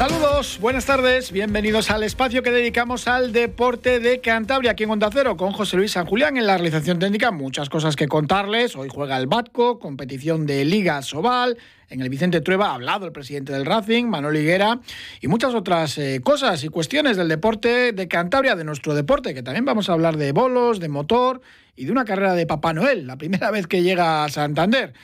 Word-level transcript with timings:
Saludos, 0.00 0.56
buenas 0.62 0.86
tardes, 0.86 1.30
bienvenidos 1.30 1.90
al 1.90 2.02
espacio 2.04 2.42
que 2.42 2.50
dedicamos 2.50 3.06
al 3.06 3.34
deporte 3.34 4.00
de 4.00 4.22
Cantabria 4.22 4.70
aquí 4.70 4.84
en 4.84 4.90
Onda 4.92 5.10
Cero 5.12 5.36
con 5.36 5.52
José 5.52 5.76
Luis 5.76 5.92
San 5.92 6.06
Julián 6.06 6.38
en 6.38 6.46
la 6.46 6.56
realización 6.56 6.98
técnica. 6.98 7.32
Muchas 7.32 7.68
cosas 7.68 7.96
que 7.96 8.08
contarles. 8.08 8.76
Hoy 8.76 8.88
juega 8.90 9.18
el 9.18 9.26
Batco, 9.26 9.78
competición 9.78 10.46
de 10.46 10.64
Liga 10.64 11.02
Sobal. 11.02 11.58
En 11.90 12.00
el 12.00 12.08
Vicente 12.08 12.40
Trueba 12.40 12.70
ha 12.70 12.76
hablado 12.76 13.04
el 13.04 13.12
presidente 13.12 13.52
del 13.52 13.66
Racing, 13.66 14.06
Manuel 14.06 14.36
Higuera, 14.36 14.80
y 15.20 15.28
muchas 15.28 15.52
otras 15.52 15.98
eh, 15.98 16.22
cosas 16.24 16.64
y 16.64 16.68
cuestiones 16.68 17.18
del 17.18 17.28
deporte 17.28 17.92
de 17.92 18.08
Cantabria, 18.08 18.56
de 18.56 18.64
nuestro 18.64 18.94
deporte, 18.94 19.34
que 19.34 19.42
también 19.42 19.66
vamos 19.66 19.90
a 19.90 19.92
hablar 19.92 20.16
de 20.16 20.32
bolos, 20.32 20.80
de 20.80 20.88
motor 20.88 21.42
y 21.76 21.84
de 21.84 21.92
una 21.92 22.06
carrera 22.06 22.32
de 22.32 22.46
Papá 22.46 22.72
Noel, 22.72 23.06
la 23.06 23.18
primera 23.18 23.50
vez 23.50 23.66
que 23.66 23.82
llega 23.82 24.24
a 24.24 24.30
Santander 24.30 24.94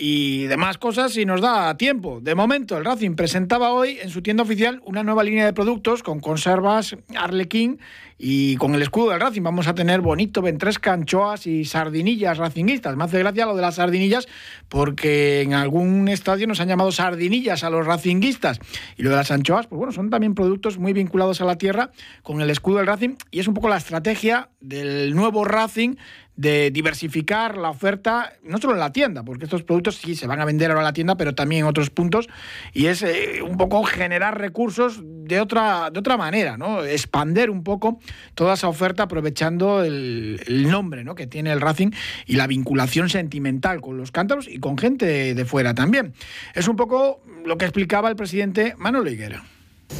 y 0.00 0.46
demás 0.46 0.78
cosas 0.78 1.12
si 1.12 1.26
nos 1.26 1.42
da 1.42 1.76
tiempo. 1.76 2.20
De 2.22 2.34
momento, 2.34 2.78
el 2.78 2.86
Racing 2.86 3.16
presentaba 3.16 3.72
hoy 3.72 3.98
en 4.00 4.08
su 4.08 4.22
tienda 4.22 4.42
oficial 4.42 4.80
una 4.86 5.02
nueva 5.02 5.22
línea 5.22 5.44
de 5.44 5.52
productos 5.52 6.02
con 6.02 6.20
conservas 6.20 6.96
Arlequín 7.14 7.78
y 8.22 8.56
con 8.56 8.74
el 8.74 8.82
escudo 8.82 9.10
del 9.10 9.20
Racing 9.20 9.40
vamos 9.42 9.66
a 9.66 9.74
tener 9.74 10.02
bonito 10.02 10.42
ventresca, 10.42 10.92
anchoas 10.92 11.46
y 11.46 11.64
sardinillas 11.64 12.36
racinguistas. 12.36 12.94
Me 12.94 13.04
hace 13.04 13.18
gracia 13.18 13.46
lo 13.46 13.56
de 13.56 13.62
las 13.62 13.76
sardinillas 13.76 14.28
porque 14.68 15.40
en 15.40 15.54
algún 15.54 16.06
estadio 16.06 16.46
nos 16.46 16.60
han 16.60 16.68
llamado 16.68 16.92
sardinillas 16.92 17.64
a 17.64 17.70
los 17.70 17.86
racinguistas. 17.86 18.60
Y 18.98 19.04
lo 19.04 19.10
de 19.10 19.16
las 19.16 19.30
anchoas, 19.30 19.66
pues 19.68 19.78
bueno, 19.78 19.92
son 19.92 20.10
también 20.10 20.34
productos 20.34 20.76
muy 20.76 20.92
vinculados 20.92 21.40
a 21.40 21.46
la 21.46 21.56
tierra 21.56 21.92
con 22.22 22.42
el 22.42 22.50
escudo 22.50 22.76
del 22.76 22.88
Racing 22.88 23.16
y 23.30 23.40
es 23.40 23.48
un 23.48 23.54
poco 23.54 23.70
la 23.70 23.78
estrategia 23.78 24.50
del 24.60 25.14
nuevo 25.14 25.46
Racing 25.46 25.96
de 26.40 26.70
diversificar 26.70 27.58
la 27.58 27.68
oferta, 27.68 28.32
no 28.42 28.56
solo 28.56 28.72
en 28.72 28.80
la 28.80 28.92
tienda, 28.92 29.22
porque 29.22 29.44
estos 29.44 29.62
productos 29.62 29.96
sí 29.96 30.14
se 30.14 30.26
van 30.26 30.40
a 30.40 30.46
vender 30.46 30.70
ahora 30.70 30.80
en 30.80 30.84
la 30.86 30.92
tienda, 30.94 31.14
pero 31.16 31.34
también 31.34 31.62
en 31.62 31.66
otros 31.66 31.90
puntos, 31.90 32.30
y 32.72 32.86
es 32.86 33.02
eh, 33.02 33.42
un 33.42 33.58
poco 33.58 33.82
generar 33.84 34.40
recursos 34.40 35.02
de 35.04 35.38
otra, 35.38 35.90
de 35.90 35.98
otra 35.98 36.16
manera, 36.16 36.56
¿no? 36.56 36.82
Expander 36.82 37.50
un 37.50 37.62
poco 37.62 38.00
toda 38.34 38.54
esa 38.54 38.68
oferta 38.68 39.04
aprovechando 39.04 39.82
el, 39.84 40.40
nombre 40.70 41.04
¿no? 41.04 41.14
que 41.14 41.26
tiene 41.26 41.52
el 41.52 41.60
Racing 41.60 41.90
y 42.26 42.36
la 42.36 42.46
vinculación 42.46 43.08
sentimental 43.08 43.80
con 43.80 43.96
los 43.96 44.12
cántaros 44.12 44.48
y 44.48 44.58
con 44.58 44.78
gente 44.78 45.34
de 45.34 45.44
fuera 45.44 45.74
también. 45.74 46.14
Es 46.54 46.68
un 46.68 46.76
poco 46.76 47.20
lo 47.44 47.58
que 47.58 47.64
explicaba 47.64 48.08
el 48.08 48.16
presidente 48.16 48.74
Manuel 48.78 49.12
Higuera. 49.12 49.44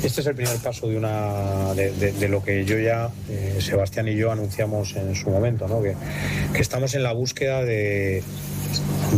Este 0.03 0.23
es 0.23 0.27
el 0.29 0.35
primer 0.35 0.57
paso 0.59 0.89
de, 0.89 0.97
una, 0.97 1.75
de, 1.75 2.29
lo 2.29 2.43
que 2.43 2.65
yo 2.65 2.79
ya, 2.79 3.11
eh, 3.29 3.59
Sebastián 3.61 4.09
y 4.09 4.17
yo 4.17 4.33
anunciamos 4.33 4.97
en 4.97 5.15
su 5.15 5.29
momento, 5.29 5.67
que, 5.83 5.95
estamos 6.59 6.95
en 6.95 7.03
la 7.03 7.13
búsqueda 7.13 7.65
de, 7.65 8.23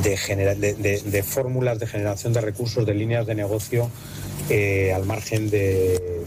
de, 0.02 1.22
fórmulas 1.22 1.78
de 1.78 1.86
generación 1.86 2.32
de 2.32 2.40
recursos, 2.40 2.84
de 2.84 2.94
líneas 2.94 3.26
de 3.26 3.34
negocio 3.36 3.90
eh, 4.50 4.92
al 4.92 5.04
margen 5.04 5.50
de, 5.50 6.24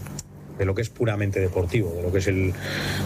lo 0.64 0.74
que 0.74 0.82
es 0.82 0.90
puramente 0.90 1.42
deportivo, 1.42 1.94
de 1.94 2.04
lo 2.04 2.12
que 2.12 2.20
es 2.20 2.28
el, 2.28 2.54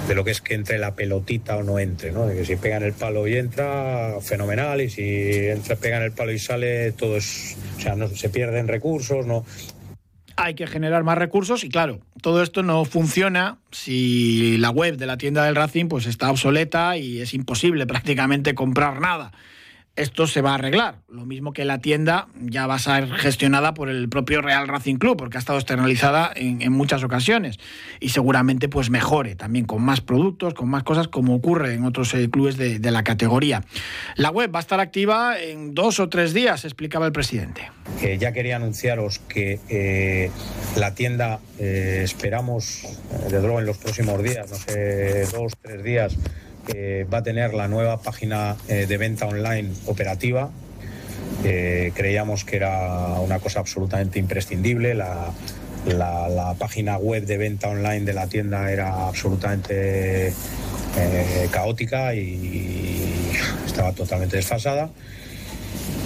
de 0.08 0.14
lo 0.14 0.23
que 0.23 0.31
es 0.31 0.42
que 0.42 0.53
entre 0.53 0.78
la 0.78 0.94
pelotita 0.94 1.58
o 1.58 1.64
no 1.64 1.80
entre, 1.80 2.11
¿no? 2.11 2.28
De 2.28 2.36
que 2.36 2.45
si 2.45 2.55
pegan 2.55 2.83
el 2.83 2.94
palo 2.94 3.28
y 3.28 3.38
entra, 3.38 4.17
fenomenal, 4.22 4.81
y 4.81 4.89
si 4.92 5.47
entra, 5.47 5.75
pegan 5.77 6.03
el 6.03 6.11
palo 6.11 6.31
y 6.31 6.38
sale, 6.39 6.92
todo 6.92 7.17
es, 7.17 7.58
o 7.77 7.81
sea, 7.81 7.95
no 7.95 8.08
se 8.09 8.30
pierden 8.30 8.67
recursos, 8.67 9.25
no 9.25 9.45
hay 10.42 10.53
que 10.53 10.67
generar 10.67 11.03
más 11.03 11.17
recursos 11.17 11.66
y 11.66 11.70
claro, 11.70 12.00
todo 12.22 12.42
esto 12.42 12.64
no 12.64 12.86
funciona 12.86 13.58
si 13.72 14.58
la 14.58 14.70
web 14.70 14.95
de 14.95 15.05
la 15.05 15.17
tienda 15.17 15.44
del 15.44 15.55
Racing 15.55 15.88
pues 15.88 16.05
está 16.05 16.31
obsoleta 16.31 16.95
y 16.95 17.20
es 17.20 17.33
imposible 17.33 17.86
prácticamente 17.88 18.55
comprar 18.55 19.02
nada 19.02 19.31
esto 20.00 20.28
se 20.28 20.42
va 20.42 20.52
a 20.52 20.55
arreglar. 20.55 21.02
Lo 21.10 21.26
mismo 21.26 21.52
que 21.52 21.65
la 21.65 21.80
tienda 21.80 22.27
ya 22.39 22.67
va 22.67 22.76
a 22.76 22.80
ser 22.80 23.11
gestionada 23.11 23.73
por 23.73 23.89
el 23.89 24.08
propio 24.08 24.42
Real 24.42 24.67
Racing 24.67 24.95
Club, 24.95 25.17
porque 25.17 25.37
ha 25.37 25.39
estado 25.39 25.60
externalizada 25.60 26.32
en, 26.36 26.71
muchas 26.71 27.04
ocasiones. 27.04 27.60
Y 27.99 28.09
seguramente 28.09 28.70
pues 28.70 28.89
mejore 28.89 29.36
también 29.36 29.65
con 29.65 29.82
más 29.82 29.99
productos, 29.99 30.54
con 30.54 30.70
más 30.70 30.83
cosas, 30.83 31.09
como 31.09 31.36
ocurre 31.36 31.73
en 31.73 31.83
otros 31.83 32.14
eh, 32.14 32.30
clubes 32.30 32.58
de, 32.58 32.80
la 32.89 33.04
categoría. 33.04 33.64
La 34.15 34.32
web 34.32 34.54
va 34.54 34.59
a 34.59 34.61
estar 34.61 34.80
activa 34.80 35.39
en 35.39 35.76
dos 35.76 35.99
o 35.99 36.09
tres 36.09 36.33
días, 36.33 36.64
explicaba 36.64 37.05
el 37.05 37.11
presidente. 37.11 37.70
ya 38.17 38.32
quería 38.32 38.55
anunciaros 38.55 39.20
que 39.20 39.59
eh, 39.70 40.32
la 40.77 40.95
tienda 40.95 41.39
eh, 41.59 42.02
esperamos, 42.04 42.83
desde 43.23 43.42
luego 43.42 43.59
en 43.59 43.65
los 43.65 43.77
próximos 43.77 44.23
días, 44.23 44.49
no 44.49 44.55
sé, 44.55 45.26
dos, 45.32 45.54
tres 45.61 45.83
días, 45.83 46.17
va 47.12 47.20
a 47.20 47.24
tener 47.24 47.54
la 47.54 47.68
nueva 47.68 48.02
página 48.02 48.56
eh, 48.68 48.86
de 48.88 48.98
venta 48.98 49.26
online 49.26 49.72
operativa. 49.86 50.50
Eh, 51.44 51.92
creíamos 51.96 52.44
que 52.44 52.58
era 52.58 53.20
una 53.20 53.40
cosa 53.40 53.60
absolutamente 53.60 54.20
imprescindible. 54.20 54.94
La, 54.94 55.34
página 56.60 56.98
web 56.98 57.26
de 57.26 57.38
venta 57.38 57.70
online 57.70 58.02
de 58.02 58.14
la 58.14 58.28
tienda 58.28 58.70
era 58.70 59.08
absolutamente 59.08 60.28
eh, 60.28 61.48
caótica 61.52 62.14
y 62.14 63.32
estaba 63.66 63.94
totalmente 63.94 64.36
desfasada 64.36 64.90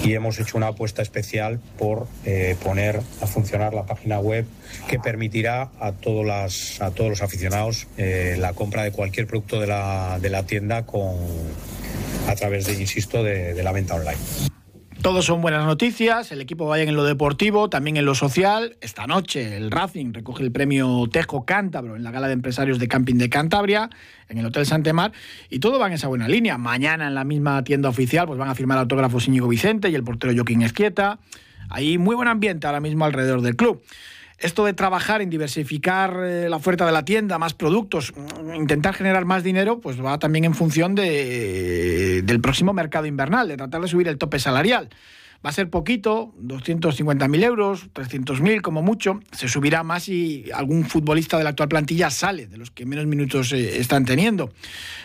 y 0.04 0.14
hemos 0.14 0.40
hecho 0.40 0.58
una 0.58 0.68
apuesta 0.68 1.02
especial 1.02 1.60
por 1.80 2.08
eh, 2.26 2.56
poner 2.62 3.02
a 3.22 3.28
funcionar 3.28 3.74
la 3.74 3.86
página 3.86 4.20
web 4.20 4.46
que 4.88 5.00
permitirá 5.00 5.70
a, 5.80 5.94
todos 5.94 6.26
los 6.26 7.22
aficionados 7.22 7.88
eh, 7.98 8.36
la 8.38 8.54
compra 8.54 8.84
de 8.84 8.92
cualquier 8.92 9.28
producto 9.28 9.60
de 9.60 9.68
la, 9.68 10.44
tienda 10.46 10.86
a 12.28 12.36
través 12.36 12.66
de, 12.66 12.74
insisto, 12.74 13.24
de 13.24 13.64
la 13.64 13.72
venta 13.72 13.96
online. 13.96 14.53
Todos 15.04 15.26
son 15.26 15.42
buenas 15.42 15.66
noticias, 15.66 16.32
el 16.32 16.40
equipo 16.40 16.66
vaya 16.66 16.86
en 16.86 16.96
lo 16.96 17.04
deportivo, 17.04 17.70
también 17.70 17.98
en 17.98 18.06
lo 18.06 18.16
social. 18.16 18.78
Esta 18.80 19.06
noche 19.06 19.58
el 19.58 19.70
Racing 19.70 20.14
recoge 20.14 20.44
el 20.44 20.54
premio 20.54 21.10
Tejo 21.12 21.44
Cántabro 21.44 21.98
en 21.98 22.04
la 22.04 22.12
Gala 22.12 22.28
de 22.28 22.34
Empresarios 22.34 22.80
de 22.80 22.88
Camping 22.88 23.16
de 23.16 23.30
Cantabria, 23.30 23.90
en 24.30 24.38
el 24.38 24.46
Hotel 24.46 24.66
Santemar, 24.66 25.12
y 25.50 25.60
todo 25.60 25.78
va 25.78 25.88
en 25.88 25.94
esa 25.94 26.08
buena 26.08 26.30
línea. 26.30 26.58
Mañana 26.58 27.06
en 27.08 27.16
la 27.16 27.26
misma 27.26 27.66
tienda 27.66 27.90
oficial 27.90 28.28
pues 28.28 28.40
van 28.40 28.48
a 28.48 28.56
firmar 28.56 28.78
autógrafos 28.78 29.28
Íñigo 29.28 29.50
Vicente 29.50 29.90
y 29.90 29.96
el 29.96 30.06
portero 30.06 30.32
Joaquín 30.34 30.62
Esquieta. 30.62 31.20
Hay 31.70 31.98
muy 31.98 32.16
buen 32.16 32.30
ambiente 32.30 32.66
ahora 32.66 32.80
mismo 32.80 33.04
alrededor 33.04 33.42
del 33.42 33.58
club 33.58 33.84
esto 34.44 34.66
de 34.66 34.74
trabajar 34.74 35.22
en 35.22 35.30
diversificar 35.30 36.16
eh, 36.24 36.48
la 36.50 36.58
oferta 36.58 36.86
de 36.86 36.92
la 36.92 37.06
tienda, 37.06 37.40
más 37.40 37.54
productos, 37.54 38.14
mm, 38.16 38.56
intentar 38.56 38.94
generar 38.94 39.26
más 39.26 39.44
dinero, 39.44 39.80
pues 39.80 40.04
va 40.04 40.20
también 40.20 40.46
en 40.46 40.54
función 40.54 40.96
de, 40.96 42.22
del 42.24 42.42
próximo 42.42 42.74
mercado 42.74 43.06
invernal, 43.06 43.48
de 43.48 43.58
tratar 43.58 43.82
de 43.82 43.88
subir 43.88 44.08
el 44.08 44.18
tope 44.18 44.40
salarial. 44.40 44.90
Va 45.46 45.50
a 45.50 45.54
ser 45.54 45.70
poquito, 45.70 46.34
250.000 46.42 47.44
euros, 47.44 47.90
300.000 47.94 48.62
como 48.62 48.82
mucho. 48.82 49.20
Se 49.34 49.50
subirá 49.50 49.84
más 49.84 50.04
si 50.04 50.46
algún 50.54 50.86
futbolista 50.86 51.38
de 51.38 51.44
la 51.44 51.50
actual 51.50 51.68
plantilla 51.68 52.10
sale, 52.10 52.48
de 52.48 52.56
los 52.56 52.72
que 52.72 52.86
menos 52.86 53.08
minutos 53.08 53.52
eh, 53.52 53.80
están 53.80 54.06
teniendo. 54.06 54.54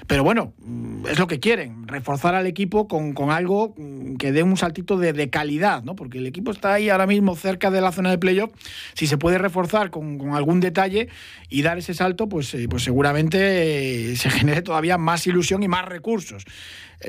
Pero 0.06 0.22
bueno, 0.22 0.52
mm, 0.58 1.08
es 1.08 1.18
lo 1.18 1.26
que 1.26 1.40
quieren, 1.40 1.88
reforzar 1.88 2.36
al 2.36 2.46
equipo 2.46 2.86
con, 2.86 3.14
algo 3.32 3.74
mm, 3.76 4.14
que 4.14 4.30
dé 4.30 4.44
un 4.44 4.56
saltito 4.56 4.96
de, 4.96 5.28
calidad, 5.28 5.82
¿no? 5.82 5.96
Porque 5.96 6.18
el 6.18 6.26
equipo 6.28 6.52
está 6.52 6.74
ahí 6.74 6.88
ahora 6.88 7.08
mismo 7.08 7.34
cerca 7.34 7.72
de 7.72 7.80
la 7.80 7.90
zona 7.90 8.10
de 8.10 8.18
playoff. 8.18 8.52
Si 8.94 9.08
se 9.08 9.18
puede 9.18 9.38
reforzar 9.38 9.90
con, 9.90 10.20
algún 10.34 10.60
detalle 10.60 11.08
y 11.48 11.62
dar 11.62 11.78
ese 11.78 11.94
salto, 11.94 12.28
pues, 12.28 12.54
eh, 12.54 12.68
pues 12.70 12.84
seguramente 12.84 14.12
eh, 14.12 14.16
se 14.16 14.30
genere 14.38 14.62
todavía 14.62 14.98
más 14.98 15.26
ilusión 15.26 15.64
y 15.64 15.68
más 15.68 15.84
recursos. 15.84 16.44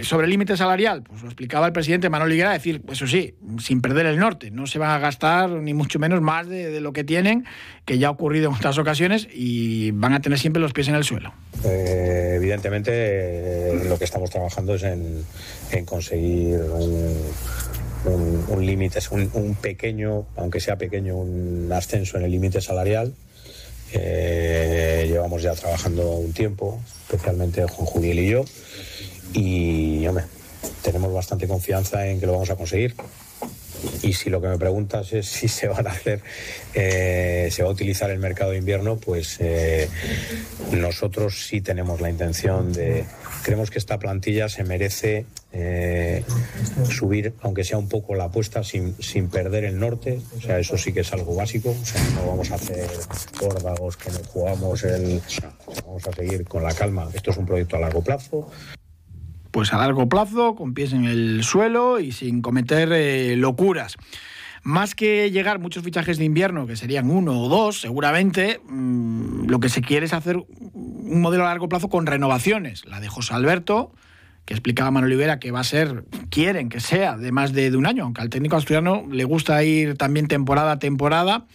Sobre 0.03 0.25
el 0.25 0.29
límite 0.29 0.56
salarial, 0.56 1.01
pues 1.01 1.23
lo 1.23 1.28
explicaba 1.29 1.66
el 1.66 1.73
presidente 1.73 2.09
Manuel 2.12 2.34
Higuera, 2.34 2.51
decir, 2.51 2.79
pues 2.81 3.00
eso 3.00 3.07
sí, 3.07 3.19
sin 3.59 3.81
perder 3.81 4.06
el 4.06 4.19
norte, 4.19 4.52
no 4.52 4.68
se 4.68 4.80
van 4.80 4.91
a 4.91 5.00
gastar 5.00 5.50
ni 5.50 5.74
mucho 5.74 6.00
menos 6.00 6.22
más 6.22 6.47
de, 6.47 6.80
lo 6.80 6.94
que 6.94 7.03
tienen, 7.03 7.46
que 7.85 7.97
ya 7.97 8.07
ha 8.07 8.12
ocurrido 8.12 8.50
en 8.50 8.56
otras 8.56 8.78
ocasiones, 8.78 9.28
y 9.34 9.91
van 9.91 10.13
a 10.13 10.22
tener 10.22 10.40
siempre 10.40 10.62
los 10.62 10.74
pies 10.74 10.88
en 10.88 10.95
el 10.95 11.04
suelo. 11.04 11.33
Eh, 11.63 12.33
evidentemente, 12.36 12.92
eh, 12.94 13.86
lo 13.88 13.98
que 13.98 14.06
estamos 14.06 14.30
trabajando 14.30 14.75
es 14.75 14.83
en, 14.83 15.25
conseguir 15.86 16.60
un, 18.06 18.66
límite, 18.66 19.00
un, 19.12 19.56
pequeño, 19.56 20.25
aunque 20.38 20.60
sea 20.60 20.77
pequeño, 20.77 21.18
un 21.18 21.69
ascenso 21.71 22.18
en 22.18 22.24
el 22.24 22.31
límite 22.31 22.62
salarial. 22.62 23.13
llevamos 23.92 25.42
ya 25.42 25.54
trabajando 25.56 26.12
un 26.12 26.33
tiempo, 26.33 26.80
especialmente 27.07 27.63
Juan 27.63 27.86
Juliel 27.86 28.19
y 28.19 28.30
yo 28.30 28.45
y, 29.33 30.07
hombre, 30.07 30.25
tenemos 30.83 31.13
bastante 31.13 31.47
confianza 31.47 32.07
en 32.07 32.19
que 32.19 32.25
lo 32.25 32.33
vamos 32.33 32.50
a 32.50 32.56
conseguir. 32.56 32.95
Y 34.01 34.13
si 34.13 34.29
lo 34.29 34.41
que 34.41 34.47
me 34.47 34.57
preguntas 34.57 35.13
es 35.13 35.27
si 35.27 35.47
se 35.47 35.67
van 35.67 35.88
a 35.88 35.91
hacer, 35.91 36.21
eh, 36.73 37.50
se 37.51 37.63
va 37.63 37.69
a 37.69 37.71
utilizar 37.71 38.09
el 38.09 38.19
mercado 38.19 38.51
de 38.51 38.57
invierno, 38.57 38.97
pues 38.97 39.38
eh, 39.39 39.89
nosotros 40.71 41.47
sí 41.47 41.61
tenemos 41.61 42.01
la 42.01 42.09
intención 42.09 42.73
de. 42.73 43.06
Creemos 43.44 43.71
que 43.71 43.79
esta 43.79 43.97
plantilla 43.97 44.50
se 44.50 44.65
merece 44.65 45.25
eh, 45.53 46.23
subir, 46.89 47.33
aunque 47.41 47.63
sea 47.63 47.77
un 47.77 47.88
poco 47.88 48.15
la 48.15 48.25
apuesta, 48.25 48.63
sin, 48.63 49.01
sin 49.01 49.29
perder 49.29 49.63
el 49.63 49.79
norte. 49.79 50.19
O 50.38 50.41
sea, 50.41 50.59
eso 50.59 50.77
sí 50.77 50.91
que 50.91 51.01
es 51.01 51.13
algo 51.13 51.35
básico. 51.35 51.69
O 51.69 51.85
sea, 51.85 52.01
no 52.15 52.27
vamos 52.27 52.51
a 52.51 52.56
hacer 52.56 52.89
órdalos 53.41 53.95
que 53.95 54.11
nos 54.11 54.27
jugamos 54.27 54.83
el. 54.83 55.21
vamos 55.85 56.06
a 56.06 56.11
seguir 56.11 56.44
con 56.45 56.63
la 56.63 56.73
calma. 56.73 57.09
Esto 57.13 57.31
es 57.31 57.38
un 57.38 57.45
proyecto 57.45 57.77
a 57.77 57.79
largo 57.79 58.03
plazo 58.03 58.50
pues 59.51 59.74
a 59.74 59.78
largo 59.78 60.07
plazo, 60.10 60.56
con 60.56 60.74
pies 60.74 60.94
en 60.94 61.06
el 61.06 61.44
suelo 61.44 62.00
y 62.00 62.12
sin 62.12 62.42
cometer 62.42 62.92
eh, 62.94 63.36
locuras. 63.36 63.98
Más 64.63 64.94
que 64.94 65.31
llegar 65.31 65.60
muchos 65.60 65.84
fichajes 65.84 66.18
de 66.18 66.25
invierno, 66.25 66.68
que 66.68 66.75
serían 66.75 67.10
uno 67.10 67.42
o 67.42 67.50
dos, 67.50 67.80
seguramente, 67.80 68.60
mm, 68.68 69.48
lo 69.48 69.60
que 69.60 69.69
se 69.69 69.81
quiere 69.81 70.06
es 70.06 70.13
hacer 70.13 70.38
un 70.38 71.22
modelo 71.22 71.46
a 71.46 71.50
largo 71.50 71.69
plazo 71.69 71.90
con 71.90 72.06
renovaciones. 72.06 72.86
La 72.86 73.00
de 73.00 73.07
José 73.07 73.34
Alberto, 73.34 73.94
que 74.46 74.54
explicaba 74.54 74.92
Manuel 74.92 75.13
Olivera 75.13 75.40
que 75.40 75.52
va 75.52 75.62
a 75.62 75.63
ser, 75.63 76.04
quieren 76.30 76.69
que 76.69 76.80
sea 76.80 77.18
de 77.18 77.31
más 77.31 77.54
de, 77.54 77.72
de 77.72 77.78
un 77.78 77.86
año, 77.86 78.04
aunque 78.04 78.22
al 78.22 78.30
técnico 78.30 78.57
asturiano 78.57 79.06
le 79.10 79.24
gusta 79.24 79.63
ir 79.63 79.95
también 79.95 80.28
temporada 80.28 80.74
a 80.74 80.80
temporada. 80.80 81.45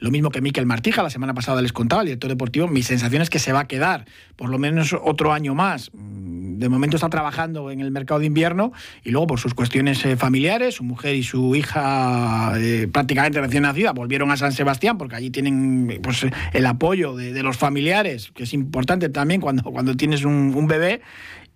Lo 0.00 0.10
mismo 0.10 0.30
que 0.30 0.40
Miquel 0.40 0.64
Martija, 0.64 1.02
la 1.02 1.10
semana 1.10 1.34
pasada 1.34 1.60
les 1.60 1.74
contaba, 1.74 2.00
el 2.00 2.06
director 2.08 2.30
deportivo, 2.30 2.66
mi 2.66 2.82
sensación 2.82 3.20
es 3.20 3.28
que 3.28 3.38
se 3.38 3.52
va 3.52 3.60
a 3.60 3.68
quedar 3.68 4.06
por 4.34 4.48
lo 4.48 4.58
menos 4.58 4.96
otro 5.04 5.34
año 5.34 5.54
más. 5.54 5.90
De 5.92 6.68
momento 6.70 6.96
está 6.96 7.10
trabajando 7.10 7.70
en 7.70 7.80
el 7.80 7.90
mercado 7.90 8.20
de 8.20 8.26
invierno 8.26 8.72
y 9.04 9.10
luego 9.10 9.26
por 9.26 9.38
sus 9.38 9.52
cuestiones 9.52 10.02
eh, 10.06 10.16
familiares, 10.16 10.76
su 10.76 10.84
mujer 10.84 11.14
y 11.16 11.22
su 11.22 11.54
hija 11.54 12.54
eh, 12.56 12.88
prácticamente 12.90 13.40
recién 13.40 13.62
nacida 13.64 13.92
volvieron 13.92 14.30
a 14.30 14.38
San 14.38 14.52
Sebastián 14.52 14.96
porque 14.96 15.16
allí 15.16 15.30
tienen 15.30 16.00
pues, 16.02 16.26
el 16.52 16.66
apoyo 16.66 17.14
de, 17.14 17.42
los 17.42 17.58
familiares, 17.58 18.30
que 18.34 18.44
es 18.44 18.54
importante 18.54 19.10
también 19.10 19.40
cuando, 19.40 19.64
cuando 19.64 19.96
tienes 19.96 20.24
un, 20.24 20.54
un 20.54 20.66
bebé 20.66 21.02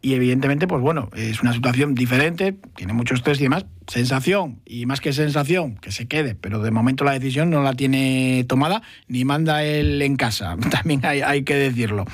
y 0.04 0.12
evidentemente, 0.12 0.66
pues 0.68 0.82
bueno, 0.82 1.08
es 1.16 1.40
una 1.40 1.54
situación 1.54 1.94
diferente, 1.94 2.54
tiene 2.76 2.92
mucho 2.92 3.14
estrés 3.14 3.40
y 3.40 3.44
demás. 3.44 3.64
Sensación, 3.86 4.60
y 4.66 4.84
más 4.84 5.00
que 5.00 5.14
sensación, 5.14 5.76
que 5.76 5.92
se 5.92 6.06
quede, 6.06 6.34
pero 6.34 6.60
de 6.60 6.70
momento 6.70 7.04
la 7.04 7.12
decisión 7.12 7.48
no 7.48 7.62
la 7.62 7.72
tiene 7.72 8.44
tomada 8.46 8.82
ni 9.08 9.24
manda 9.24 9.64
él 9.64 10.02
en 10.02 10.16
casa, 10.16 10.58
también 10.70 11.00
hay, 11.06 11.42
que 11.44 11.54
decirlo. 11.54 12.04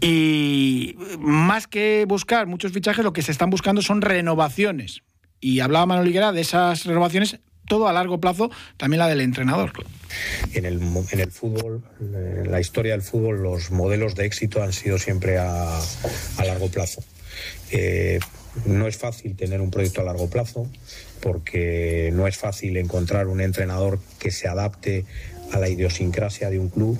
Y 0.00 0.96
más 1.18 1.66
que 1.66 2.06
buscar 2.08 2.46
muchos 2.46 2.72
fichajes, 2.72 3.04
lo 3.04 3.12
que 3.12 3.20
se 3.20 3.30
están 3.30 3.50
buscando 3.50 3.82
son 3.82 4.00
renovaciones. 4.00 5.02
Y 5.38 5.60
hablaba 5.60 5.84
Manuel 5.84 6.08
Higuera 6.08 6.32
de 6.32 6.40
esas 6.40 6.86
renovaciones 6.86 7.40
todo 7.68 7.88
a 7.88 7.92
largo 7.92 8.18
plazo, 8.22 8.50
también 8.78 9.00
la 9.00 9.08
del 9.08 9.20
entrenador. 9.20 9.72
En 10.54 10.64
el, 10.64 10.80
en 11.10 11.20
el 11.20 11.30
fútbol, 11.30 11.82
en 12.00 12.50
la 12.50 12.58
historia 12.58 12.92
del 12.92 13.02
fútbol, 13.02 13.42
los 13.42 13.70
modelos 13.70 14.14
de 14.14 14.24
éxito 14.24 14.62
han 14.62 14.72
sido 14.72 14.98
siempre 14.98 15.36
a, 15.36 15.78
a 15.78 16.44
largo 16.46 16.70
plazo. 16.70 17.04
Eh, 17.70 18.20
no 18.64 18.86
es 18.86 18.96
fácil 18.96 19.36
tener 19.36 19.60
un 19.60 19.70
proyecto 19.70 20.00
a 20.00 20.04
largo 20.04 20.28
plazo 20.28 20.66
porque 21.20 22.10
no 22.12 22.26
es 22.26 22.36
fácil 22.36 22.76
encontrar 22.76 23.28
un 23.28 23.40
entrenador 23.40 24.00
que 24.18 24.30
se 24.30 24.48
adapte 24.48 25.04
a 25.52 25.58
la 25.58 25.68
idiosincrasia 25.68 26.50
de 26.50 26.58
un 26.58 26.68
club 26.68 26.98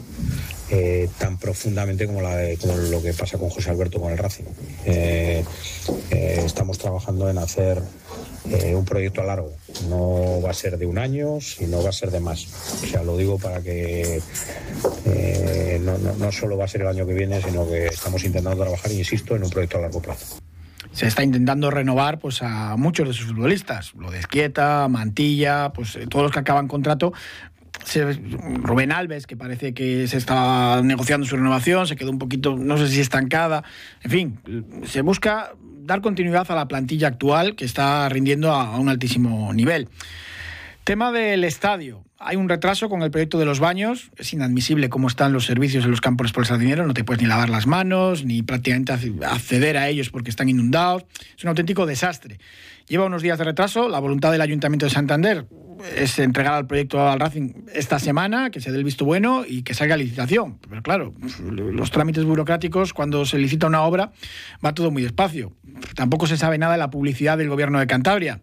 eh, 0.71 1.09
tan 1.19 1.39
profundamente 1.39 2.07
como, 2.07 2.23
lo 2.23 3.03
que 3.03 3.13
pasa 3.13 3.39
con 3.39 3.51
José 3.51 3.71
Alberto 3.71 4.01
con 4.01 4.13
el 4.13 4.19
Racing. 4.19 4.45
Eh, 4.85 5.45
estamos 6.11 6.79
trabajando 6.79 7.29
en 7.29 7.39
hacer 7.39 7.83
un 8.75 8.85
proyecto 8.87 9.21
a 9.21 9.25
largo. 9.25 9.53
No 9.91 10.41
va 10.41 10.51
a 10.51 10.55
ser 10.55 10.79
de 10.79 10.87
un 10.87 10.97
año, 10.97 11.39
sino 11.41 11.83
va 11.83 11.91
a 11.91 11.93
ser 11.93 12.11
de 12.11 12.21
más. 12.21 12.47
O 12.83 12.87
sea, 12.87 13.03
lo 13.03 13.17
digo 13.17 13.39
para 13.39 13.61
que 13.61 14.23
no, 15.83 15.99
no 15.99 16.33
solo 16.33 16.57
va 16.57 16.65
a 16.65 16.69
ser 16.69 16.81
el 16.83 16.89
año 16.89 17.07
que 17.07 17.13
viene, 17.13 17.43
sino 17.43 17.69
que 17.69 17.89
estamos 17.89 18.25
intentando 18.25 18.63
trabajar, 18.63 18.91
insisto, 18.93 19.37
en 19.37 19.45
un 19.45 19.51
proyecto 19.51 19.77
a 19.77 19.83
largo 19.83 20.01
plazo 20.01 20.39
se 20.99 21.07
está 21.07 21.23
intentando 21.23 21.71
renovar 21.71 22.19
pues 22.19 22.43
a 22.43 22.77
muchos 22.77 23.07
de 23.07 23.15
sus 23.15 23.27
futbolistas, 23.27 23.95
lo 23.95 24.11
de 24.11 24.19
Esquieta, 24.19 24.89
Mantilla, 24.89 25.73
pues 25.73 25.95
eh, 25.95 26.09
todos 26.09 26.25
los 26.25 26.33
que 26.33 26.41
acaban 26.41 26.67
contrato. 26.67 27.13
Rubén 28.65 28.91
Alves, 28.91 29.29
que 29.29 29.37
parece 29.37 29.75
que 29.75 30.09
se 30.09 30.17
está 30.17 30.83
negociando 30.83 31.25
su 31.25 31.37
renovación, 31.37 31.87
se 31.87 31.95
quedó 31.95 32.11
un 32.11 32.19
poquito, 32.19 32.57
no 32.57 32.77
sé 32.79 32.89
si 32.89 32.99
estancada. 33.01 33.63
En 34.03 34.11
fin, 34.11 34.41
se 34.87 35.03
busca 35.03 35.53
dar 35.63 36.01
continuidad 36.01 36.51
a 36.51 36.57
la 36.57 36.67
plantilla 36.67 37.07
actual 37.07 37.55
que 37.55 37.65
está 37.65 38.09
rindiendo 38.09 38.51
a 38.51 38.77
un 38.77 38.89
altísimo 38.89 39.53
nivel. 39.53 39.89
Tema 40.83 41.13
del 41.13 41.45
estadio. 41.45 42.03
Hay 42.21 42.35
un 42.35 42.49
retraso 42.49 42.89
con 42.89 43.03
el 43.03 43.13
proyecto 43.13 43.39
de 43.39 43.45
los 43.45 43.61
baños. 43.61 44.11
Es 44.17 44.33
inadmisible 44.33 44.89
cómo 44.89 45.07
están 45.07 45.33
los 45.33 45.47
servicios 45.47 45.85
en 45.85 45.93
los 45.93 46.01
campos 46.01 46.33
por 46.33 46.51
el 46.51 46.59
dinero. 46.59 46.85
No 46.85 46.93
te 46.93 47.05
puedes 47.05 47.23
ni 47.23 47.29
lavar 47.29 47.49
las 47.49 47.69
manos, 47.69 48.25
ni 48.25 48.43
prácticamente 48.43 48.93
acceder 49.25 49.77
a 49.77 49.89
ellos 49.89 50.11
porque 50.11 50.29
están 50.29 50.49
inundados. 50.49 51.05
Es 51.37 51.45
un 51.45 51.51
auténtico 51.51 51.87
desastre. 51.87 52.41
Lleva 52.89 53.05
unos 53.05 53.23
días 53.23 53.39
de 53.39 53.45
retraso. 53.45 53.89
La 53.89 54.01
voluntad 54.01 54.33
del 54.33 54.41
Ayuntamiento 54.41 54.87
de 54.87 54.91
Santander 54.91 55.47
es 55.97 56.19
entregar 56.19 56.55
al 56.55 56.67
proyecto 56.67 57.09
al 57.09 57.21
Racing 57.21 57.53
esta 57.73 58.01
semana, 58.01 58.51
que 58.51 58.61
se 58.61 58.73
dé 58.73 58.79
el 58.79 58.85
visto 58.85 59.05
bueno 59.05 59.45
y 59.47 59.63
que 59.63 59.75
salga 59.75 59.97
licitación. 59.97 60.59
Pero 60.69 60.83
claro, 60.83 61.15
los 61.53 61.93
trámites 61.93 62.25
burocráticos, 62.25 62.95
cuando 62.95 63.27
se 63.27 63.39
licita 63.39 63.69
una 63.69 63.83
obra, 63.83 64.11
va 64.65 64.75
todo 64.75 64.91
muy 64.91 65.03
despacio. 65.05 65.53
Tampoco 65.95 66.27
se 66.27 66.37
sabe 66.37 66.59
nada 66.59 66.73
de 66.73 66.79
la 66.79 66.91
publicidad 66.91 67.39
del 67.39 67.49
Gobierno 67.49 67.79
de 67.79 67.87
Cantabria. 67.87 68.41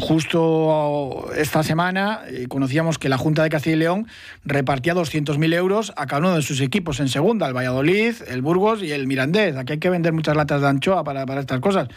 Justo 0.00 1.32
esta 1.34 1.62
semana 1.62 2.20
eh, 2.28 2.46
conocíamos 2.48 2.98
que 2.98 3.08
la 3.08 3.18
Junta 3.18 3.42
de 3.42 3.48
Castilla 3.48 3.76
y 3.76 3.78
León 3.80 4.06
repartía 4.44 4.94
200.000 4.94 5.54
euros 5.54 5.92
a 5.96 6.06
cada 6.06 6.20
uno 6.20 6.36
de 6.36 6.42
sus 6.42 6.60
equipos 6.60 7.00
en 7.00 7.08
segunda, 7.08 7.48
el 7.48 7.56
Valladolid, 7.56 8.14
el 8.28 8.42
Burgos 8.42 8.82
y 8.82 8.92
el 8.92 9.06
Mirandés. 9.06 9.56
Aquí 9.56 9.74
hay 9.74 9.78
que 9.78 9.90
vender 9.90 10.12
muchas 10.12 10.36
latas 10.36 10.60
de 10.60 10.68
anchoa 10.68 11.02
para, 11.02 11.24
estas 11.40 11.60
cosas. 11.60 11.88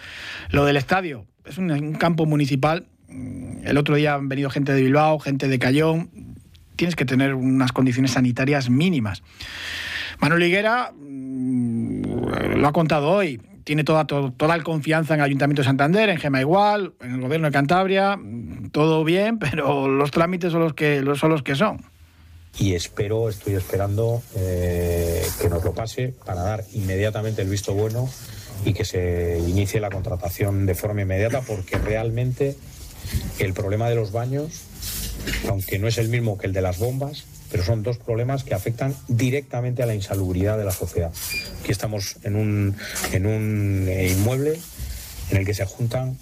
Lo 0.49 0.65
del 0.65 0.77
estadio, 0.77 1.25
es 1.45 1.57
un, 1.57 1.93
campo 1.93 2.25
municipal. 2.25 2.87
El 3.63 3.77
otro 3.77 3.95
día 3.95 4.15
han 4.15 4.29
venido 4.29 4.49
gente 4.49 4.73
de 4.73 4.81
Bilbao, 4.81 5.19
gente 5.19 5.47
de 5.47 5.59
Cayón. 5.59 6.09
Tienes 6.75 6.95
que 6.95 7.05
tener 7.05 7.35
unas 7.35 7.71
condiciones 7.71 8.11
sanitarias 8.11 8.69
mínimas. 8.69 9.21
Manuel 10.19 10.43
Higuera 10.43 10.91
mm, 10.91 12.01
lo 12.55 12.67
ha 12.67 12.71
contado 12.73 13.09
hoy 13.09 13.39
tiene 13.69 13.83
toda, 13.83 14.07
toda 14.07 14.57
la 14.57 14.63
confianza 14.63 15.13
en 15.13 15.19
el 15.19 15.27
Ayuntamiento 15.27 15.61
de 15.61 15.67
Santander, 15.67 16.09
en 16.09 16.17
Gema 16.17 16.41
igual, 16.41 16.93
en 17.01 17.11
el 17.11 17.21
Gobierno 17.21 17.45
de 17.49 17.51
Cantabria, 17.51 18.19
todo 18.71 19.03
bien, 19.03 19.37
pero 19.39 19.87
los 19.87 20.09
trámites 20.09 20.51
son 20.51 20.61
los 20.61 20.73
que, 20.73 21.03
son, 21.15 21.29
los 21.29 21.43
que 21.43 21.53
son. 21.53 21.79
Y 22.57 22.73
espero, 22.73 23.29
estoy 23.29 23.53
esperando 23.53 24.23
eh, 24.35 25.23
que 25.39 25.49
nos 25.49 25.63
lo 25.63 25.75
pase 25.75 26.15
para 26.25 26.41
dar 26.41 26.63
inmediatamente 26.73 27.43
el 27.43 27.47
visto 27.47 27.75
bueno 27.75 28.09
y 28.65 28.73
que 28.73 28.85
se 28.85 29.37
inicie 29.47 29.79
la 29.79 29.91
contratación 29.91 30.65
de 30.65 30.73
forma 30.73 31.03
inmediata, 31.03 31.41
porque 31.41 31.77
realmente 31.77 32.57
el 33.37 33.53
problema 33.53 33.87
de 33.87 33.93
los 33.93 34.11
baños, 34.11 34.63
aunque 35.47 35.77
no 35.77 35.87
es 35.87 35.99
el 35.99 36.09
mismo 36.09 36.39
que 36.39 36.47
el 36.47 36.53
de 36.53 36.63
las 36.63 36.79
bombas, 36.79 37.25
pero 37.51 37.63
son 37.63 37.83
dos 37.83 37.97
problemas 37.97 38.43
que 38.43 38.53
afectan 38.53 38.95
directamente 39.07 39.83
a 39.83 39.85
la 39.85 39.95
insalubridad 39.95 40.57
de 40.57 40.65
la 40.65 40.71
sociedad. 40.71 41.11
Aquí 41.61 41.71
estamos 41.71 42.17
en 42.23 42.35
un, 42.35 42.75
en 43.11 43.25
un 43.25 43.85
eh, 43.87 44.09
inmueble 44.09 44.59
en 45.31 45.37
el 45.37 45.45
que 45.45 45.53
se 45.53 45.65
juntan, 45.65 46.17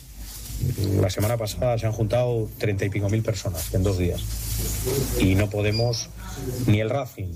la 0.99 1.09
semana 1.09 1.37
pasada 1.37 1.77
se 1.77 1.85
han 1.85 1.91
juntado 1.91 2.49
treinta 2.57 2.85
y 2.85 2.89
pico 2.89 3.09
mil 3.09 3.21
personas 3.21 3.73
en 3.73 3.83
dos 3.83 3.97
días. 3.97 4.21
Y 5.19 5.35
no 5.35 5.49
podemos, 5.49 6.09
ni 6.65 6.81
el 6.81 6.89
Racing, 6.89 7.31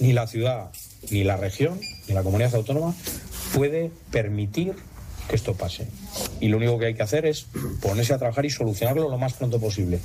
ni 0.00 0.12
la 0.12 0.26
ciudad, 0.26 0.70
ni 1.10 1.24
la 1.24 1.36
región, 1.36 1.80
ni 2.06 2.14
la 2.14 2.22
comunidad 2.22 2.54
autónoma, 2.54 2.94
puede 3.54 3.90
permitir 4.10 4.74
que 5.28 5.36
esto 5.36 5.54
pase. 5.54 5.88
Y 6.40 6.48
lo 6.48 6.58
único 6.58 6.78
que 6.78 6.86
hay 6.86 6.94
que 6.94 7.02
hacer 7.02 7.26
es 7.26 7.46
ponerse 7.80 8.14
a 8.14 8.18
trabajar 8.18 8.44
y 8.44 8.50
solucionarlo 8.50 9.08
lo 9.08 9.18
más 9.18 9.32
pronto 9.34 9.58
posible 9.58 10.00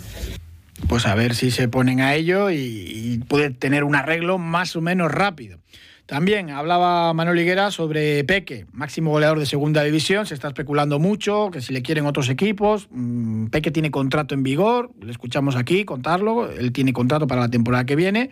pues 0.87 1.05
a 1.05 1.15
ver 1.15 1.35
si 1.35 1.51
se 1.51 1.67
ponen 1.67 2.01
a 2.01 2.15
ello 2.15 2.49
y, 2.51 3.21
puede 3.27 3.51
tener 3.51 3.83
un 3.83 3.95
arreglo 3.95 4.37
más 4.37 4.75
o 4.75 4.81
menos 4.81 5.11
rápido. 5.11 5.59
También 6.05 6.49
hablaba 6.49 7.13
Manuel 7.13 7.39
Higuera 7.39 7.71
sobre 7.71 8.23
Peque, 8.25 8.65
máximo 8.73 9.11
goleador 9.11 9.39
de 9.39 9.45
segunda 9.45 9.83
división. 9.83 10.25
Se 10.25 10.33
está 10.33 10.49
especulando 10.49 10.99
mucho 10.99 11.49
que 11.51 11.61
si 11.61 11.71
le 11.71 11.81
quieren 11.81 12.05
otros 12.05 12.29
equipos. 12.29 12.87
Mm, 12.91 13.47
Peque 13.47 13.71
tiene 13.71 13.89
contrato 13.89 14.35
en 14.35 14.43
vigor, 14.43 14.91
le 15.01 15.11
escuchamos 15.11 15.55
aquí 15.55 15.85
contarlo. 15.85 16.51
Él 16.51 16.73
tiene 16.73 16.91
contrato 16.91 17.25
para 17.25 17.41
la 17.41 17.49
temporada 17.49 17.85
que 17.85 17.95
viene 17.95 18.31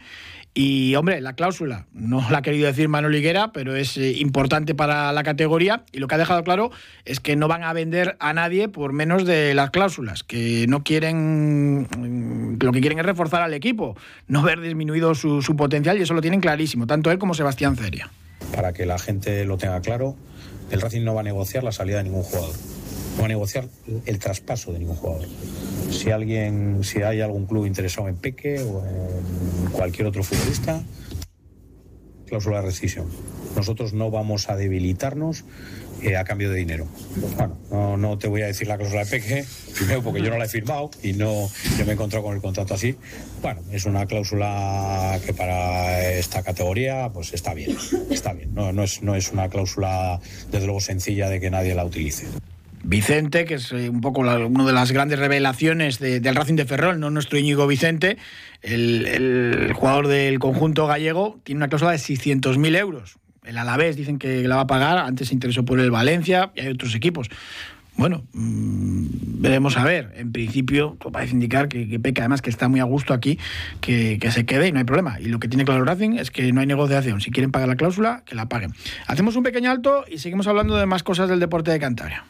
y, 0.53 0.95
hombre, 0.95 1.21
la 1.21 1.33
cláusula, 1.33 1.85
no 1.93 2.25
la 2.29 2.39
ha 2.39 2.41
querido 2.41 2.67
decir 2.67 2.89
Manuel 2.89 3.15
Higuera, 3.15 3.53
pero 3.53 3.75
es 3.75 3.95
eh, 3.95 4.11
importante 4.17 4.75
para 4.75 5.13
la 5.13 5.23
categoría. 5.23 5.85
Y 5.93 5.99
lo 5.99 6.07
que 6.07 6.15
ha 6.15 6.17
dejado 6.17 6.43
claro 6.43 6.71
es 7.05 7.21
que 7.21 7.37
no 7.37 7.47
van 7.47 7.63
a 7.63 7.71
vender 7.71 8.17
a 8.19 8.33
nadie 8.33 8.67
por 8.67 8.91
menos 8.91 9.25
de 9.25 9.53
las 9.53 9.69
cláusulas, 9.69 10.23
que 10.23 10.65
no 10.67 10.83
quieren, 10.83 11.83
mm, 11.83 12.57
lo 12.61 12.73
que 12.73 12.81
quieren 12.81 12.99
es 12.99 13.05
reforzar 13.05 13.41
al 13.41 13.53
equipo, 13.53 13.95
no 14.27 14.41
ver 14.41 14.59
disminuido 14.59 15.15
su, 15.15 15.41
su 15.41 15.55
potencial, 15.55 15.97
y 15.97 16.01
eso 16.01 16.13
lo 16.13 16.21
tienen 16.21 16.41
clarísimo, 16.41 16.85
tanto 16.85 17.11
él 17.11 17.17
como 17.17 17.33
Sebastián 17.33 17.77
Ceria. 17.77 18.11
Para 18.53 18.73
que 18.73 18.85
la 18.85 18.99
gente 18.99 19.45
lo 19.45 19.57
tenga 19.57 19.79
claro, 19.79 20.17
el 20.69 20.81
Racing 20.81 21.03
no 21.03 21.13
va 21.13 21.21
a 21.21 21.23
negociar 21.23 21.63
la 21.63 21.71
salida 21.71 21.99
de 21.99 22.03
ningún 22.03 22.23
jugador. 22.23 22.53
No 23.17 23.25
a 23.25 23.27
negociar 23.27 23.67
el 24.05 24.19
traspaso 24.19 24.71
de 24.73 24.79
ningún 24.79 24.95
jugador. 24.95 25.27
Si 25.91 26.11
alguien, 26.11 26.83
si 26.83 27.01
hay 27.01 27.21
algún 27.21 27.45
club 27.45 27.65
interesado 27.65 28.07
en 28.07 28.15
Peque 28.15 28.61
o 28.61 28.85
en 28.85 29.71
cualquier 29.71 30.07
otro 30.07 30.23
futbolista, 30.23 30.81
cláusula 32.31 32.61
de 32.61 32.67
rescisión. 32.67 33.07
Nosotros 33.57 33.91
no 33.91 34.09
vamos 34.09 34.49
a 34.49 34.55
debilitarnos 34.55 35.43
eh, 36.01 36.15
a 36.15 36.23
cambio 36.23 36.49
de 36.49 36.55
dinero. 36.55 36.87
Bueno, 37.35 37.97
no, 37.97 38.17
te 38.17 38.29
voy 38.29 38.41
a 38.41 38.45
decir 38.45 38.67
la 38.67 38.77
cláusula 38.77 39.03
de 39.03 39.11
Peque, 39.11 39.45
primero 39.75 40.01
porque 40.01 40.21
yo 40.21 40.29
no 40.29 40.37
la 40.37 40.45
he 40.45 40.47
firmado 40.47 40.89
y 41.03 41.11
no 41.11 41.49
yo 41.77 41.85
me 41.85 41.91
he 41.91 41.93
encontrado 41.93 42.23
con 42.23 42.33
el 42.33 42.41
contrato 42.41 42.73
así. 42.73 42.95
Bueno, 43.41 43.61
es 43.71 43.85
una 43.85 44.05
cláusula 44.05 45.19
que 45.25 45.33
para 45.33 46.09
esta 46.11 46.41
categoría 46.41 47.11
pues 47.13 47.33
está 47.33 47.53
bien, 47.53 47.77
está 48.09 48.31
bien. 48.31 48.53
No, 48.53 48.81
es, 48.81 49.03
no 49.03 49.13
es 49.15 49.33
una 49.33 49.49
cláusula 49.49 50.21
desde 50.49 50.65
luego 50.65 50.79
sencilla 50.79 51.29
de 51.29 51.41
que 51.41 51.51
nadie 51.51 51.75
la 51.75 51.83
utilice. 51.83 52.27
Vicente, 52.83 53.45
que 53.45 53.55
es 53.55 53.71
eh, 53.71 53.89
un 53.89 54.01
poco 54.01 54.23
la, 54.23 54.37
una 54.45 54.65
de 54.65 54.73
las 54.73 54.91
grandes 54.91 55.19
revelaciones 55.19 55.99
de, 55.99 56.19
del 56.19 56.35
Racing 56.35 56.55
de 56.55 56.65
Ferrol, 56.65 56.99
no 56.99 57.09
nuestro 57.09 57.37
Íñigo 57.37 57.67
Vicente, 57.67 58.17
el, 58.61 59.71
jugador 59.73 60.07
del 60.07 60.39
conjunto 60.39 60.87
gallego, 60.87 61.39
tiene 61.43 61.59
una 61.59 61.67
cláusula 61.67 61.91
de 61.91 61.97
600.000 61.97 62.77
euros. 62.77 63.17
El 63.43 63.57
Alavés 63.57 63.95
dicen 63.95 64.19
que 64.19 64.47
la 64.47 64.55
va 64.55 64.61
a 64.61 64.67
pagar, 64.67 64.97
antes 64.99 65.29
se 65.29 65.33
interesó 65.33 65.65
por 65.65 65.79
el 65.79 65.91
Valencia 65.91 66.51
y 66.55 66.61
hay 66.61 66.67
otros 66.67 66.93
equipos. 66.95 67.29
Bueno, 67.97 68.23
mmm, 68.33 69.05
veremos 69.41 69.77
a 69.77 69.83
ver. 69.83 70.13
En 70.15 70.31
principio, 70.31 70.97
parece 71.11 71.33
indicar 71.33 71.67
que, 71.67 71.87
que 71.87 71.99
Peca, 71.99 72.21
además, 72.21 72.41
que 72.41 72.49
está 72.49 72.67
muy 72.67 72.79
a 72.79 72.83
gusto 72.83 73.13
aquí, 73.13 73.37
que, 73.81 74.17
que, 74.19 74.31
se 74.31 74.45
quede 74.45 74.67
y 74.67 74.71
no 74.71 74.79
hay 74.79 74.85
problema. 74.85 75.19
Y 75.19 75.25
lo 75.25 75.39
que 75.39 75.47
tiene 75.47 75.65
claro 75.65 75.83
Racing 75.83 76.13
es 76.13 76.31
que 76.31 76.51
no 76.53 76.61
hay 76.61 76.67
negociación. 76.67 77.21
Si 77.21 77.31
quieren 77.31 77.51
pagar 77.51 77.67
la 77.67 77.75
cláusula, 77.75 78.23
que 78.25 78.35
la 78.35 78.47
paguen. 78.47 78.73
Hacemos 79.07 79.35
un 79.35 79.43
pequeño 79.43 79.69
alto 79.69 80.05
y 80.09 80.19
seguimos 80.19 80.47
hablando 80.47 80.77
de 80.77 80.85
más 80.85 81.03
cosas 81.03 81.29
del 81.29 81.39
deporte 81.39 81.71
de 81.71 81.79
Cantabria. 81.79 82.23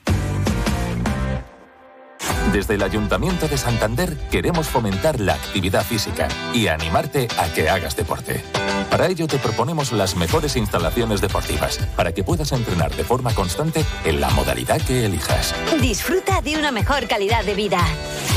Desde 2.51 2.75
el 2.75 2.83
Ayuntamiento 2.83 3.47
de 3.47 3.57
Santander 3.57 4.17
queremos 4.29 4.67
fomentar 4.67 5.21
la 5.21 5.35
actividad 5.35 5.85
física 5.85 6.27
y 6.53 6.67
animarte 6.67 7.29
a 7.37 7.47
que 7.53 7.69
hagas 7.69 7.95
deporte. 7.95 8.43
Para 8.89 9.07
ello 9.07 9.25
te 9.25 9.37
proponemos 9.37 9.93
las 9.93 10.17
mejores 10.17 10.57
instalaciones 10.57 11.21
deportivas 11.21 11.77
para 11.95 12.11
que 12.11 12.25
puedas 12.25 12.51
entrenar 12.51 12.93
de 12.93 13.05
forma 13.05 13.33
constante 13.33 13.85
en 14.03 14.19
la 14.19 14.29
modalidad 14.31 14.81
que 14.81 15.05
elijas. 15.05 15.55
Disfruta 15.79 16.41
de 16.41 16.57
una 16.57 16.73
mejor 16.73 17.07
calidad 17.07 17.45
de 17.45 17.53
vida. 17.53 17.79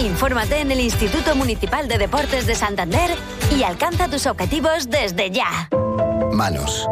Infórmate 0.01 0.61
en 0.61 0.71
el 0.71 0.79
Instituto 0.79 1.35
Municipal 1.35 1.89
de 1.89 1.99
Deportes 1.99 2.47
de 2.47 2.55
Santander 2.55 3.17
y 3.57 3.65
alcanza 3.65 4.09
tus 4.09 4.27
objetivos 4.27 4.91
desde 4.91 5.33
ya. 5.33 5.69
Manos. 6.31 6.87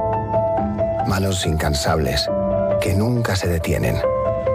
Manos 1.07 1.47
incansables 1.47 2.29
que 2.81 2.95
nunca 2.95 3.37
se 3.37 3.47
detienen 3.47 4.01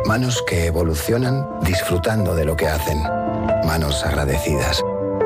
Manos 0.06 0.44
que 0.48 0.66
evolucionan 0.66 1.48
disfrutando 1.62 2.36
de 2.36 2.46
lo 2.46 2.56
que 2.56 2.68
hacen. 2.68 3.02
Manos 3.66 4.04
agradecidas. 4.04 4.84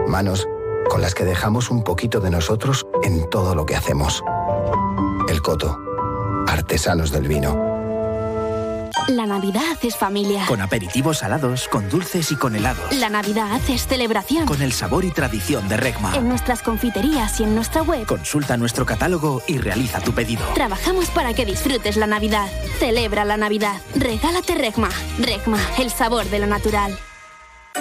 Manos 0.07 0.47
con 0.89 1.01
las 1.01 1.13
que 1.13 1.23
dejamos 1.23 1.69
un 1.69 1.83
poquito 1.83 2.19
de 2.19 2.31
nosotros 2.31 2.85
en 3.03 3.29
todo 3.29 3.55
lo 3.55 3.65
que 3.65 3.75
hacemos. 3.75 4.23
El 5.29 5.41
Coto. 5.41 5.79
Artesanos 6.47 7.11
del 7.11 7.27
vino. 7.27 7.70
La 9.07 9.25
Navidad 9.25 9.77
es 9.81 9.95
familia. 9.95 10.45
Con 10.45 10.61
aperitivos 10.61 11.19
salados, 11.19 11.67
con 11.67 11.89
dulces 11.89 12.31
y 12.31 12.35
con 12.35 12.55
helados. 12.55 12.93
La 12.93 13.09
Navidad 13.09 13.59
es 13.67 13.87
celebración. 13.87 14.45
Con 14.45 14.61
el 14.61 14.71
sabor 14.71 15.05
y 15.05 15.11
tradición 15.11 15.67
de 15.67 15.77
Regma. 15.77 16.15
En 16.15 16.29
nuestras 16.29 16.61
confiterías 16.61 17.39
y 17.39 17.43
en 17.43 17.55
nuestra 17.55 17.81
web. 17.81 18.05
Consulta 18.05 18.57
nuestro 18.57 18.85
catálogo 18.85 19.41
y 19.47 19.57
realiza 19.57 19.99
tu 19.99 20.13
pedido. 20.13 20.45
Trabajamos 20.53 21.09
para 21.09 21.33
que 21.33 21.45
disfrutes 21.45 21.97
la 21.97 22.07
Navidad. 22.07 22.47
Celebra 22.79 23.25
la 23.25 23.37
Navidad. 23.37 23.81
Regálate 23.95 24.55
Regma. 24.55 24.89
Regma, 25.19 25.59
el 25.77 25.89
sabor 25.89 26.25
de 26.25 26.39
lo 26.39 26.47
natural. 26.47 26.97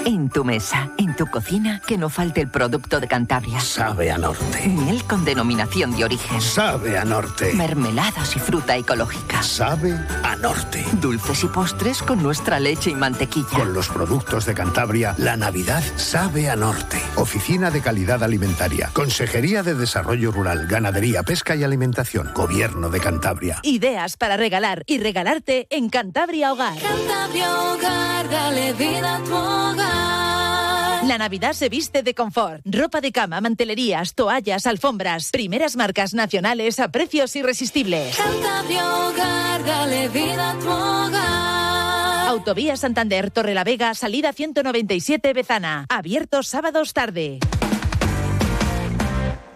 En 0.04 0.30
tu 0.30 0.44
mesa, 0.44 0.90
en 0.98 1.14
tu 1.14 1.26
cocina, 1.26 1.80
que 1.86 1.98
no 1.98 2.08
falte 2.08 2.40
el 2.40 2.48
producto 2.48 3.00
de 3.00 3.08
Cantabria. 3.08 3.60
Sabe 3.60 4.10
a 4.10 4.18
norte. 4.18 4.66
Miel 4.66 5.04
con 5.04 5.24
denominación 5.24 5.96
de 5.96 6.04
origen. 6.04 6.40
Sabe 6.40 6.98
a 6.98 7.04
norte. 7.04 7.52
Mermeladas 7.54 8.34
y 8.36 8.38
fruta 8.38 8.76
ecológica. 8.76 9.42
Sabe 9.42 9.92
a 10.22 10.36
norte. 10.36 10.84
Dulces 11.00 11.44
y 11.44 11.48
postres 11.48 12.02
con 12.02 12.22
nuestra 12.22 12.58
leche 12.60 12.90
y 12.90 12.94
mantequilla. 12.94 13.50
Con 13.50 13.74
los 13.74 13.88
productos 13.88 14.46
de 14.46 14.54
Cantabria, 14.54 15.14
la 15.18 15.36
Navidad 15.36 15.82
sabe 15.96 16.48
a 16.48 16.56
norte. 16.56 17.00
Oficina 17.16 17.70
de 17.70 17.82
Calidad 17.82 18.22
Alimentaria. 18.22 18.90
Consejería 18.92 19.62
de 19.62 19.74
Desarrollo 19.74 20.32
Rural, 20.32 20.66
Ganadería, 20.66 21.22
Pesca 21.22 21.54
y 21.56 21.64
Alimentación. 21.64 22.30
Gobierno 22.34 22.88
de 22.88 23.00
Cantabria. 23.00 23.58
Ideas 23.62 24.16
para 24.16 24.36
regalar 24.36 24.82
y 24.86 24.98
regalarte 24.98 25.66
en 25.70 25.88
Cantabria 25.88 26.52
Hogar. 26.52 26.78
Cantabria 26.80 27.60
Hogar, 27.60 28.30
dale 28.30 28.72
vida 28.72 29.16
a 29.16 29.18
tu 29.20 29.34
hogar. 29.34 29.59
La 31.10 31.18
Navidad 31.18 31.54
se 31.54 31.68
viste 31.68 32.04
de 32.04 32.14
confort. 32.14 32.62
Ropa 32.64 33.00
de 33.00 33.10
cama, 33.10 33.40
mantelerías, 33.40 34.14
toallas, 34.14 34.64
alfombras. 34.64 35.30
Primeras 35.32 35.74
marcas 35.74 36.14
nacionales 36.14 36.78
a 36.78 36.92
precios 36.92 37.34
irresistibles. 37.34 38.16
Cantabria 38.16 38.96
Hogar, 38.96 39.64
dale 39.64 40.08
vida 40.08 40.50
a 40.52 40.58
tu 40.60 40.68
hogar. 40.68 42.28
Autovía 42.28 42.76
Santander, 42.76 43.32
Torrelavega, 43.32 43.92
salida 43.94 44.32
197 44.32 45.32
Bezana. 45.32 45.86
Abierto 45.88 46.44
sábados 46.44 46.92
tarde. 46.92 47.40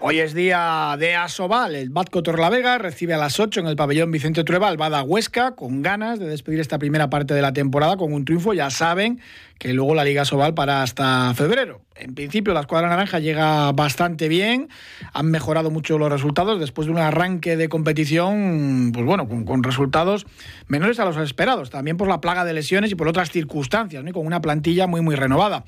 Hoy 0.07 0.21
es 0.21 0.35
día 0.35 0.97
de 0.99 1.15
Asobal. 1.15 1.75
El 1.75 1.89
Batco 1.89 2.23
Torlavega 2.23 2.77
recibe 2.77 3.15
a 3.15 3.17
las 3.17 3.41
8 3.41 3.61
en 3.61 3.67
el 3.69 3.75
pabellón 3.75 4.11
Vicente 4.11 4.45
Trueba 4.45 4.71
Bada 4.77 5.03
Huesca 5.03 5.53
con 5.53 5.81
ganas 5.81 6.19
de 6.19 6.27
despedir 6.27 6.61
esta 6.61 6.79
primera 6.79 7.09
parte 7.09 7.33
de 7.33 7.41
la 7.41 7.55
temporada 7.55 7.97
con 7.97 8.13
un 8.13 8.27
triunfo. 8.27 8.53
Ya 8.53 8.69
saben 8.69 9.19
que 9.59 9.73
luego 9.73 9.95
la 9.95 10.05
Liga 10.05 10.27
Sobal 10.27 10.53
para 10.53 10.83
hasta 10.83 11.33
febrero. 11.33 11.81
En 11.97 12.15
principio 12.17 12.53
la 12.55 12.61
escuadra 12.61 12.89
naranja 12.89 13.21
llega 13.21 13.71
bastante 13.71 14.27
bien, 14.27 14.69
han 15.13 15.31
mejorado 15.31 15.71
mucho 15.71 15.97
los 15.97 16.11
resultados 16.11 16.59
después 16.59 16.87
de 16.87 16.93
un 16.93 16.99
arranque 16.99 17.57
de 17.57 17.69
competición, 17.69 18.91
pues 18.93 19.07
bueno, 19.07 19.29
con, 19.29 19.63
resultados 19.63 20.27
menores 20.67 20.99
a 20.99 21.05
los 21.05 21.17
esperados, 21.19 21.71
también 21.71 21.97
por 21.97 22.09
la 22.09 22.21
plaga 22.21 22.45
de 22.45 22.53
lesiones 22.53 22.91
y 22.91 22.97
por 22.97 23.07
otras 23.07 23.31
circunstancias, 23.31 24.03
¿no? 24.03 24.13
con 24.13 24.27
una 24.27 24.41
plantilla 24.41 24.89
muy 24.89 25.03
muy 25.03 25.15
renovada. 25.15 25.65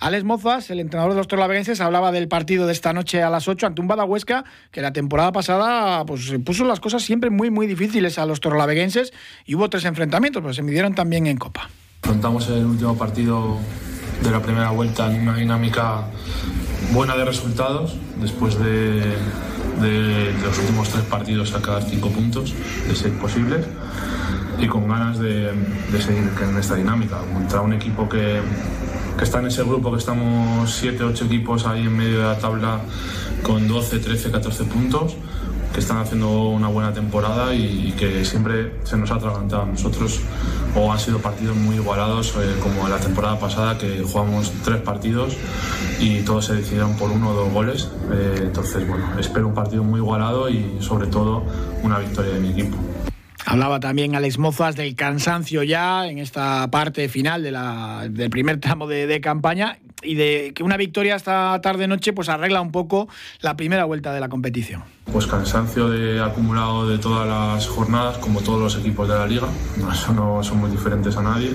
Alex 0.00 0.22
Mozas, 0.22 0.68
el 0.68 0.80
entrenador 0.80 1.12
de 1.12 1.18
los 1.18 1.28
torlaveguenses, 1.28 1.80
hablaba 1.80 2.12
del 2.12 2.28
partido 2.28 2.66
de 2.66 2.72
esta 2.72 2.92
noche 2.92 3.22
a 3.22 3.30
las 3.30 3.48
8 3.48 3.68
ante 3.68 3.80
un 3.80 3.88
Badahuesca 3.88 4.44
que 4.72 4.82
la 4.82 4.92
temporada 4.92 5.32
pasada 5.32 6.04
pues 6.04 6.30
puso 6.44 6.64
las 6.66 6.80
cosas 6.80 7.02
siempre 7.02 7.30
muy 7.30 7.50
muy 7.50 7.66
difíciles 7.66 8.18
a 8.18 8.26
los 8.26 8.40
torlaveguenses 8.40 9.14
y 9.46 9.54
hubo 9.54 9.70
tres 9.70 9.86
enfrentamientos, 9.86 10.42
pero 10.42 10.52
se 10.52 10.62
midieron 10.62 10.94
también 10.94 11.26
en 11.26 11.38
Copa. 11.38 11.70
Afrontamos 12.02 12.48
el 12.48 12.66
último 12.66 12.98
partido 12.98 13.58
de 14.22 14.30
la 14.30 14.40
primera 14.40 14.70
vuelta 14.70 15.12
en 15.12 15.22
una 15.22 15.36
dinámica 15.36 16.04
buena 16.92 17.16
de 17.16 17.24
resultados, 17.24 17.96
después 18.20 18.58
de, 18.58 19.14
los 20.42 20.58
últimos 20.58 20.88
tres 20.90 21.04
partidos 21.04 21.50
sacar 21.50 21.82
cinco 21.82 22.10
puntos, 22.10 22.54
de 22.88 22.94
ser 22.94 23.12
posibles, 23.18 23.66
y 24.58 24.66
con 24.66 24.88
ganas 24.88 25.18
de, 25.18 25.52
de, 25.92 26.02
seguir 26.02 26.30
en 26.42 26.56
esta 26.58 26.74
dinámica, 26.74 27.18
contra 27.32 27.62
un 27.62 27.72
equipo 27.72 28.08
que, 28.08 28.40
que 29.16 29.24
está 29.24 29.38
en 29.40 29.46
ese 29.46 29.62
grupo, 29.62 29.90
que 29.90 29.98
estamos 29.98 30.70
siete, 30.70 31.02
ocho 31.04 31.24
equipos 31.24 31.66
ahí 31.66 31.86
en 31.86 31.96
medio 31.96 32.18
de 32.18 32.24
la 32.24 32.38
tabla 32.38 32.80
con 33.42 33.66
12, 33.66 33.98
13, 34.00 34.30
14 34.30 34.64
puntos 34.64 35.16
que 35.72 35.80
están 35.80 35.98
haciendo 35.98 36.48
una 36.48 36.68
buena 36.68 36.92
temporada 36.92 37.54
y, 37.54 37.94
que 37.98 38.24
siempre 38.24 38.72
se 38.84 38.96
nos 38.96 39.10
ha 39.10 39.16
atragantado 39.16 39.62
a 39.62 39.66
nosotros 39.66 40.20
o 40.74 40.92
han 40.92 40.98
sido 40.98 41.18
partidos 41.18 41.56
muy 41.56 41.76
igualados 41.76 42.34
eh, 42.36 42.54
como 42.62 42.88
la 42.88 42.98
temporada 42.98 43.38
pasada 43.38 43.76
que 43.76 44.02
jugamos 44.02 44.52
tres 44.64 44.80
partidos 44.80 45.36
y 45.98 46.20
todos 46.20 46.46
se 46.46 46.54
decidieron 46.54 46.96
por 46.96 47.10
uno 47.10 47.30
o 47.30 47.34
dos 47.34 47.52
goles 47.52 47.90
eh, 48.12 48.40
entonces 48.42 48.86
bueno 48.86 49.18
espero 49.18 49.48
un 49.48 49.54
partido 49.54 49.82
muy 49.82 50.00
igualado 50.00 50.48
y 50.48 50.78
sobre 50.80 51.08
todo 51.08 51.44
una 51.82 51.98
victoria 51.98 52.32
de 52.32 52.40
mi 52.40 52.50
equipo 52.50 52.78
Hablaba 53.46 53.80
también 53.80 54.14
Alex 54.14 54.38
Mozas 54.38 54.76
del 54.76 54.94
cansancio 54.94 55.62
ya 55.62 56.06
en 56.06 56.18
esta 56.18 56.70
parte 56.70 57.08
final 57.08 57.42
de 57.42 57.50
la, 57.50 58.06
del 58.08 58.30
primer 58.30 58.60
tramo 58.60 58.86
de, 58.86 59.06
de, 59.06 59.20
campaña 59.20 59.78
y 60.02 60.14
de 60.14 60.52
que 60.54 60.62
una 60.62 60.76
victoria 60.76 61.16
esta 61.16 61.58
tarde-noche 61.60 62.12
pues 62.12 62.28
arregla 62.28 62.60
un 62.60 62.70
poco 62.70 63.08
la 63.40 63.56
primera 63.56 63.84
vuelta 63.84 64.12
de 64.12 64.20
la 64.20 64.28
competición. 64.28 64.84
Pues 65.12 65.26
cansancio 65.26 65.88
acumulado 66.24 66.88
de 66.88 66.98
todas 66.98 67.26
las 67.26 67.66
jornadas, 67.66 68.18
como 68.18 68.40
todos 68.40 68.60
los 68.60 68.76
equipos 68.76 69.08
de 69.08 69.14
la 69.14 69.26
liga, 69.26 69.48
eso 69.92 70.12
no 70.12 70.42
somos 70.42 70.70
diferentes 70.70 71.16
a 71.16 71.22
nadie. 71.22 71.52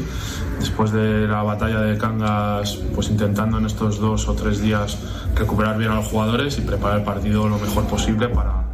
Después 0.60 0.92
de 0.92 1.28
la 1.28 1.42
batalla 1.42 1.80
de 1.80 1.98
Cangas, 1.98 2.76
pues 2.94 3.10
intentando 3.10 3.58
en 3.58 3.66
estos 3.66 4.00
dos 4.00 4.28
o 4.28 4.34
tres 4.34 4.62
días 4.62 4.98
recuperar 5.36 5.78
bien 5.78 5.92
a 5.92 5.96
los 5.96 6.08
jugadores 6.08 6.58
y 6.58 6.62
preparar 6.62 7.00
el 7.00 7.06
partido 7.06 7.48
lo 7.48 7.58
mejor 7.58 7.86
posible 7.86 8.28
para 8.28 8.65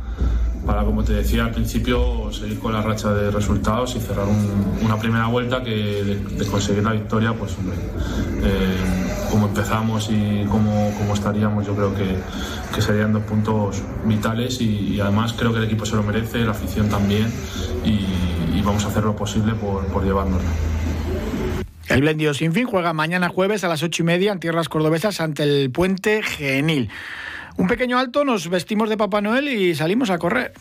para, 0.65 0.83
como 0.83 1.03
te 1.03 1.13
decía 1.13 1.45
al 1.45 1.51
principio, 1.51 2.31
seguir 2.31 2.59
con 2.59 2.73
la 2.73 2.81
racha 2.81 3.13
de 3.13 3.31
resultados 3.31 3.95
y 3.95 3.99
cerrar 3.99 4.27
un, 4.27 4.79
una 4.83 4.97
primera 4.97 5.27
vuelta 5.27 5.63
que 5.63 5.71
de, 5.71 6.15
de, 6.15 6.45
conseguir 6.45 6.83
la 6.83 6.93
victoria, 6.93 7.33
pues 7.33 7.57
hombre, 7.57 7.77
eh, 8.43 8.77
como 9.29 9.47
empezamos 9.47 10.09
y 10.11 10.45
como, 10.49 10.93
como, 10.97 11.13
estaríamos, 11.13 11.65
yo 11.65 11.75
creo 11.75 11.95
que, 11.95 12.15
que 12.73 12.81
serían 12.81 13.13
dos 13.13 13.23
puntos 13.23 13.81
vitales 14.05 14.61
y, 14.61 14.95
y, 14.95 14.99
además 14.99 15.33
creo 15.33 15.51
que 15.51 15.59
el 15.59 15.65
equipo 15.65 15.85
se 15.85 15.95
lo 15.95 16.03
merece, 16.03 16.39
la 16.39 16.51
afición 16.51 16.89
también 16.89 17.31
y, 17.83 18.57
y 18.57 18.61
vamos 18.63 18.85
a 18.85 18.89
hacer 18.89 19.03
lo 19.03 19.15
posible 19.15 19.53
por, 19.53 19.85
por 19.87 20.03
llevárnoslo. 20.03 20.49
El 21.87 22.01
Blendio 22.01 22.33
Sin 22.33 22.53
Fin 22.53 22.67
juega 22.67 22.93
mañana 22.93 23.27
jueves 23.27 23.63
a 23.63 23.67
las 23.67 23.83
ocho 23.83 24.03
y 24.03 24.05
media 24.05 24.31
en 24.31 24.39
tierras 24.39 24.69
cordobesas 24.69 25.19
ante 25.19 25.43
el 25.43 25.71
Puente 25.71 26.23
Genil. 26.23 26.89
Un 27.57 27.67
pequeño 27.67 27.97
alto, 27.97 28.23
nos 28.23 28.49
vestimos 28.49 28.89
de 28.89 28.97
Papá 28.97 29.21
Noel 29.21 29.47
y 29.47 29.75
salimos 29.75 30.09
a 30.09 30.17
correr. 30.17 30.53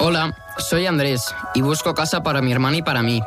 Hola, 0.00 0.36
soy 0.58 0.86
Andrés 0.86 1.34
y 1.54 1.62
busco 1.62 1.94
casa 1.94 2.22
para 2.22 2.42
mi 2.42 2.52
hermana 2.52 2.76
y 2.76 2.82
para 2.82 3.02
mí. 3.02 3.22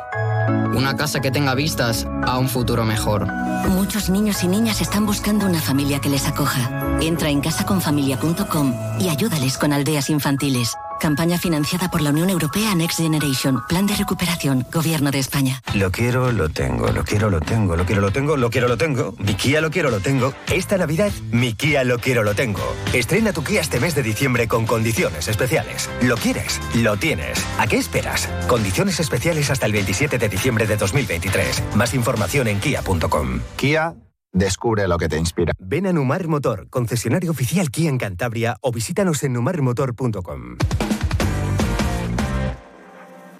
Una 0.74 0.96
casa 0.96 1.20
que 1.20 1.30
tenga 1.30 1.54
vistas 1.54 2.06
a 2.24 2.38
un 2.38 2.48
futuro 2.48 2.84
mejor. 2.84 3.26
Muchos 3.68 4.08
niños 4.10 4.44
y 4.44 4.48
niñas 4.48 4.80
están 4.80 5.04
buscando 5.04 5.46
una 5.46 5.60
familia 5.60 6.00
que 6.00 6.08
les 6.08 6.26
acoja. 6.26 6.98
Entra 7.00 7.30
en 7.30 7.40
casaconfamilia.com 7.40 8.74
y 9.00 9.08
ayúdales 9.08 9.58
con 9.58 9.72
aldeas 9.72 10.08
infantiles. 10.08 10.76
Campaña 10.98 11.38
financiada 11.38 11.90
por 11.90 12.00
la 12.00 12.10
Unión 12.10 12.30
Europea 12.30 12.74
Next 12.74 12.98
Generation. 12.98 13.62
Plan 13.68 13.86
de 13.86 13.94
recuperación. 13.94 14.66
Gobierno 14.72 15.10
de 15.10 15.18
España. 15.18 15.60
Lo 15.74 15.90
quiero, 15.90 16.32
lo 16.32 16.48
tengo. 16.48 16.88
Lo 16.88 17.04
quiero, 17.04 17.30
lo 17.30 17.40
tengo. 17.40 17.76
Lo 17.76 17.86
quiero, 17.86 18.00
lo 18.00 18.10
tengo. 18.10 18.36
Lo 18.36 18.50
quiero, 18.50 18.68
lo 18.68 18.76
tengo. 18.76 19.14
Mi 19.18 19.34
Kia 19.34 19.60
lo 19.60 19.70
quiero, 19.70 19.90
lo 19.90 20.00
tengo. 20.00 20.32
Esta 20.52 20.76
Navidad, 20.76 21.12
mi 21.30 21.54
Kia 21.54 21.84
lo 21.84 21.98
quiero, 21.98 22.22
lo 22.22 22.34
tengo. 22.34 22.62
Estrena 22.92 23.32
tu 23.32 23.44
Kia 23.44 23.60
este 23.60 23.80
mes 23.80 23.94
de 23.94 24.02
diciembre 24.02 24.48
con 24.48 24.66
condiciones 24.66 25.28
especiales. 25.28 25.88
¿Lo 26.02 26.16
quieres? 26.16 26.60
Lo 26.74 26.96
tienes. 26.96 27.44
¿A 27.58 27.66
qué 27.66 27.76
esperas? 27.76 28.28
Condiciones 28.48 29.00
especiales 29.00 29.50
hasta 29.50 29.66
el 29.66 29.72
27 29.72 30.18
de 30.18 30.28
diciembre 30.28 30.66
de 30.66 30.76
2023. 30.76 31.76
Más 31.76 31.94
información 31.94 32.48
en 32.48 32.60
kia.com. 32.60 33.40
Kia. 33.56 33.94
Descubre 34.32 34.86
lo 34.86 34.98
que 34.98 35.08
te 35.08 35.16
inspira. 35.16 35.52
Ven 35.58 35.86
a 35.86 35.92
Numar 35.92 36.28
Motor, 36.28 36.68
concesionario 36.68 37.30
oficial 37.30 37.70
Kia 37.70 37.88
en 37.88 37.98
Cantabria 37.98 38.58
o 38.60 38.72
visítanos 38.72 39.22
en 39.22 39.32
numarmotor.com. 39.32 40.56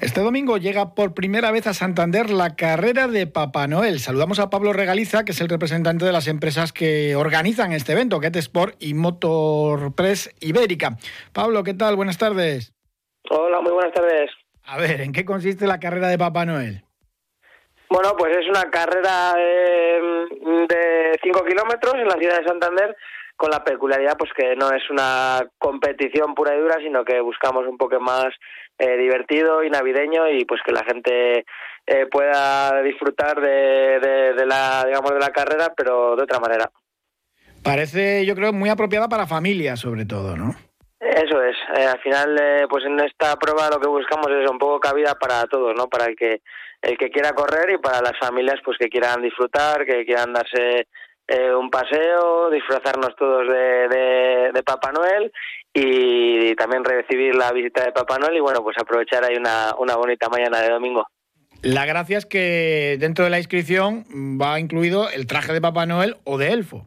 Este 0.01 0.21
domingo 0.21 0.59
llega 0.59 0.95
por 0.95 1.13
primera 1.13 1.51
vez 1.51 1.67
a 1.67 1.75
Santander 1.75 2.31
la 2.31 2.55
carrera 2.55 3.09
de 3.09 3.27
Papá 3.27 3.67
Noel. 3.67 3.99
Saludamos 3.99 4.39
a 4.39 4.49
Pablo 4.49 4.73
Regaliza, 4.73 5.25
que 5.25 5.33
es 5.33 5.41
el 5.41 5.49
representante 5.49 6.05
de 6.05 6.13
las 6.13 6.29
empresas 6.29 6.73
que 6.73 7.17
organizan 7.17 7.73
este 7.73 7.93
evento, 7.93 8.21
Get 8.21 8.37
Sport 8.37 8.77
y 8.79 8.95
Motor 8.95 9.97
Press 9.97 10.33
Ibérica. 10.41 10.99
Pablo, 11.33 11.65
¿qué 11.65 11.75
tal? 11.75 11.97
Buenas 11.97 12.17
tardes. 12.17 12.73
Hola, 13.29 13.61
muy 13.61 13.73
buenas 13.73 13.93
tardes. 13.93 14.31
A 14.67 14.79
ver, 14.79 15.01
¿en 15.01 15.13
qué 15.13 15.25
consiste 15.25 15.67
la 15.67 15.81
carrera 15.81 16.07
de 16.07 16.17
Papá 16.17 16.45
Noel? 16.45 16.85
Bueno, 17.91 18.15
pues 18.17 18.37
es 18.37 18.49
una 18.49 18.71
carrera 18.71 19.35
de 19.35 21.19
5 21.25 21.45
kilómetros 21.45 21.95
en 21.95 22.07
la 22.07 22.17
ciudad 22.19 22.39
de 22.39 22.47
Santander 22.47 22.97
con 23.39 23.51
la 23.51 23.63
peculiaridad 23.63 24.17
pues 24.19 24.31
que 24.37 24.57
no 24.57 24.71
es 24.73 24.83
una 24.91 25.41
competición 25.59 26.35
pura 26.35 26.55
y 26.55 26.61
dura, 26.61 26.77
sino 26.83 27.05
que 27.05 27.21
buscamos 27.21 27.67
un 27.67 27.79
poco 27.79 28.01
más 28.01 28.27
eh, 28.79 28.97
divertido 28.97 29.63
y 29.63 29.71
navideño 29.71 30.29
y 30.29 30.45
pues 30.45 30.61
que 30.67 30.73
la 30.73 30.85
gente 30.85 31.45
eh, 31.87 32.07
pueda 32.11 32.83
disfrutar 32.83 33.41
de, 33.41 34.01
de, 34.01 34.35
de, 34.35 34.45
la 34.45 34.85
digamos 34.85 35.13
de 35.13 35.21
la 35.21 35.31
carrera, 35.31 35.73
pero 35.77 36.17
de 36.17 36.25
otra 36.25 36.41
manera. 36.41 36.69
Parece, 37.63 38.27
yo 38.27 38.35
creo, 38.35 38.53
muy 38.53 38.71
apropiada 38.71 39.09
para 39.09 39.27
familias, 39.27 39.81
sobre 39.81 40.05
todo, 40.05 40.37
¿no? 40.37 40.55
Eso 41.01 41.43
es. 41.43 41.57
Eh, 41.77 41.87
al 41.87 42.01
final, 42.01 42.37
eh, 42.41 42.67
pues 42.69 42.85
en 42.85 42.99
esta 43.01 43.37
prueba 43.37 43.71
lo 43.71 43.79
que 43.79 43.89
buscamos 43.89 44.27
es 44.33 44.51
un 44.51 44.59
poco 44.59 44.81
cabida 44.81 45.15
para 45.15 45.47
todos, 45.47 45.75
¿no? 45.77 45.87
Para 45.87 46.07
el 46.07 46.17
que 46.17 46.41
el 46.83 46.97
que 46.97 47.11
quiera 47.11 47.33
correr 47.33 47.71
y 47.71 47.79
para 47.79 48.01
las 48.01 48.19
familias, 48.19 48.61
pues 48.65 48.79
que 48.79 48.89
quieran 48.89 49.23
disfrutar, 49.23 49.85
que 49.85 50.05
quieran 50.05 50.33
darse 50.33 50.87
eh, 51.29 51.55
un 51.55 51.69
paseo, 51.69 52.49
disfrazarnos 52.49 53.15
todos 53.15 53.47
de, 53.47 53.89
de, 53.89 54.51
de, 54.53 54.63
Papá 54.63 54.93
Noel 54.93 55.31
y 55.75 56.55
también 56.55 56.83
recibir 56.83 57.35
la 57.35 57.53
visita 57.53 57.85
de 57.85 57.93
Papá 57.93 58.19
Noel 58.19 58.37
y 58.37 58.41
bueno, 58.41 58.63
pues 58.63 58.79
aprovechar 58.79 59.23
ahí 59.25 59.37
una, 59.37 59.75
una 59.79 59.95
bonita 59.97 60.31
mañana 60.31 60.63
de 60.63 60.71
domingo. 60.71 61.07
La 61.61 61.85
gracia 61.85 62.17
es 62.17 62.25
que 62.25 62.97
dentro 62.99 63.25
de 63.25 63.31
la 63.31 63.39
inscripción 63.39 64.05
va 64.41 64.59
incluido 64.59 65.11
el 65.11 65.27
traje 65.27 65.53
de 65.53 65.61
Papá 65.61 65.85
Noel 65.85 66.17
o 66.25 66.39
de 66.39 66.53
elfo. 66.53 66.87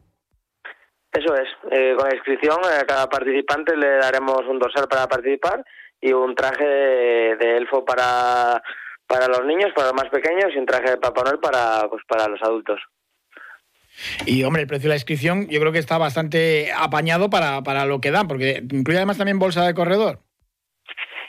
Eso 1.12 1.36
es, 1.36 1.48
eh, 1.70 1.94
con 1.96 2.08
la 2.08 2.16
inscripción 2.16 2.58
a 2.64 2.84
cada 2.84 3.08
participante 3.08 3.76
le 3.76 3.98
daremos 3.98 4.40
un 4.48 4.58
dorsal 4.58 4.88
para 4.88 5.06
participar 5.06 5.64
y 6.00 6.12
un 6.12 6.34
traje 6.34 6.66
de, 6.66 7.36
de 7.36 7.56
elfo 7.58 7.84
para, 7.84 8.60
para 9.06 9.28
los 9.28 9.44
niños, 9.44 9.70
para 9.76 9.88
los 9.88 10.02
más 10.02 10.10
pequeños 10.10 10.46
y 10.52 10.58
un 10.58 10.66
traje 10.66 10.90
de 10.90 10.96
Papá 10.96 11.22
Noel 11.22 11.38
para, 11.38 11.86
pues, 11.88 12.02
para 12.08 12.26
los 12.26 12.42
adultos. 12.42 12.80
Y 14.26 14.44
hombre, 14.44 14.62
el 14.62 14.68
precio 14.68 14.84
de 14.84 14.90
la 14.90 14.96
inscripción 14.96 15.48
yo 15.48 15.60
creo 15.60 15.72
que 15.72 15.78
está 15.78 15.98
bastante 15.98 16.70
apañado 16.76 17.30
para, 17.30 17.62
para 17.62 17.86
lo 17.86 18.00
que 18.00 18.10
dan, 18.10 18.28
porque 18.28 18.62
incluye 18.70 18.98
además 18.98 19.18
también 19.18 19.38
bolsa 19.38 19.66
de 19.66 19.74
corredor. 19.74 20.20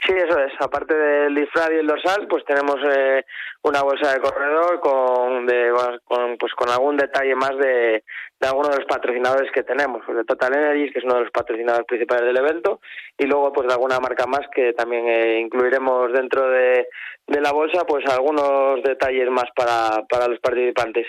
Sí, 0.05 0.11
eso 0.11 0.37
es. 0.37 0.51
Aparte 0.59 0.93
del 0.93 1.33
disfraz 1.33 1.69
y 1.71 1.75
el 1.75 1.87
dorsal, 1.87 2.27
pues 2.27 2.43
tenemos 2.43 2.75
eh, 2.85 3.23
una 3.61 3.81
bolsa 3.83 4.13
de 4.13 4.19
corredor 4.19 4.81
con, 4.81 5.45
de, 5.45 5.71
con, 6.03 6.37
pues 6.37 6.53
con 6.55 6.69
algún 6.69 6.97
detalle 6.97 7.33
más 7.35 7.51
de, 7.57 8.03
de 8.37 8.47
algunos 8.47 8.71
de 8.71 8.79
los 8.79 8.85
patrocinadores 8.85 9.49
que 9.53 9.63
tenemos, 9.63 10.01
pues 10.05 10.17
de 10.17 10.25
Total 10.25 10.53
Energies, 10.53 10.91
que 10.91 10.99
es 10.99 11.05
uno 11.05 11.15
de 11.15 11.21
los 11.21 11.31
patrocinadores 11.31 11.87
principales 11.87 12.25
del 12.25 12.37
evento, 12.37 12.81
y 13.17 13.25
luego 13.27 13.53
pues 13.53 13.65
de 13.69 13.75
alguna 13.75 13.99
marca 14.01 14.25
más 14.27 14.41
que 14.53 14.73
también 14.73 15.07
eh, 15.07 15.39
incluiremos 15.39 16.11
dentro 16.11 16.49
de, 16.49 16.87
de 17.27 17.41
la 17.41 17.53
bolsa, 17.53 17.85
pues 17.85 18.05
algunos 18.07 18.83
detalles 18.83 19.29
más 19.29 19.45
para, 19.55 20.03
para 20.09 20.27
los 20.27 20.39
participantes. 20.39 21.07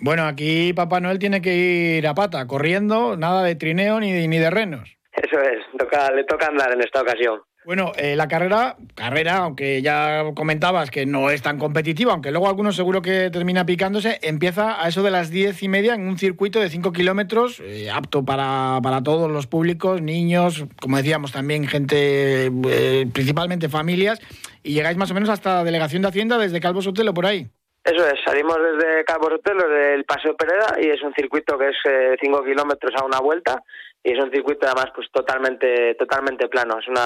Bueno, 0.00 0.24
aquí 0.26 0.72
Papá 0.72 1.00
Noel 1.00 1.18
tiene 1.18 1.42
que 1.42 1.54
ir 1.98 2.06
a 2.06 2.14
pata, 2.14 2.46
corriendo, 2.46 3.16
nada 3.16 3.42
de 3.42 3.56
trineo 3.56 3.98
ni 3.98 4.12
de, 4.12 4.28
ni 4.28 4.38
de 4.38 4.50
renos. 4.50 4.96
Eso 5.12 5.40
es, 5.40 5.64
toca, 5.76 6.10
le 6.12 6.24
toca 6.24 6.46
andar 6.46 6.72
en 6.72 6.80
esta 6.80 7.02
ocasión. 7.02 7.40
Bueno, 7.64 7.92
eh, 7.96 8.16
la 8.16 8.28
carrera, 8.28 8.76
carrera, 8.94 9.38
aunque 9.38 9.82
ya 9.82 10.24
comentabas 10.34 10.90
que 10.90 11.04
no 11.04 11.28
es 11.28 11.42
tan 11.42 11.58
competitiva, 11.58 12.12
aunque 12.12 12.30
luego 12.30 12.48
algunos 12.48 12.76
seguro 12.76 13.02
que 13.02 13.28
termina 13.30 13.66
picándose, 13.66 14.18
empieza 14.22 14.82
a 14.82 14.88
eso 14.88 15.02
de 15.02 15.10
las 15.10 15.30
diez 15.30 15.62
y 15.62 15.68
media 15.68 15.94
en 15.94 16.08
un 16.08 16.16
circuito 16.16 16.60
de 16.60 16.70
cinco 16.70 16.94
kilómetros, 16.94 17.60
eh, 17.60 17.90
apto 17.90 18.24
para, 18.24 18.78
para, 18.82 19.02
todos 19.02 19.30
los 19.30 19.48
públicos, 19.48 20.00
niños, 20.00 20.64
como 20.80 20.96
decíamos 20.96 21.32
también 21.32 21.66
gente, 21.66 22.46
eh, 22.46 23.06
principalmente 23.12 23.68
familias, 23.68 24.18
y 24.62 24.72
llegáis 24.72 24.96
más 24.96 25.10
o 25.10 25.14
menos 25.14 25.28
hasta 25.28 25.56
la 25.56 25.64
Delegación 25.64 26.00
de 26.00 26.08
Hacienda 26.08 26.38
desde 26.38 26.60
Calvo 26.60 26.80
Sotelo 26.80 27.12
por 27.12 27.26
ahí. 27.26 27.50
Eso 27.88 28.06
es, 28.06 28.20
salimos 28.22 28.58
desde 28.58 29.02
Calvo 29.04 29.30
Sotelo, 29.30 29.66
del 29.66 30.04
Paseo 30.04 30.36
Pereda, 30.36 30.76
y 30.78 30.90
es 30.90 31.02
un 31.02 31.14
circuito 31.14 31.56
que 31.56 31.70
es 31.70 31.76
cinco 32.20 32.44
kilómetros 32.44 32.92
a 33.00 33.06
una 33.06 33.18
vuelta, 33.18 33.62
y 34.04 34.12
es 34.12 34.22
un 34.22 34.30
circuito 34.30 34.66
además 34.66 34.92
pues 34.94 35.08
totalmente 35.10 35.94
totalmente 35.94 36.48
plano. 36.48 36.78
Es 36.78 36.86
un 36.86 36.96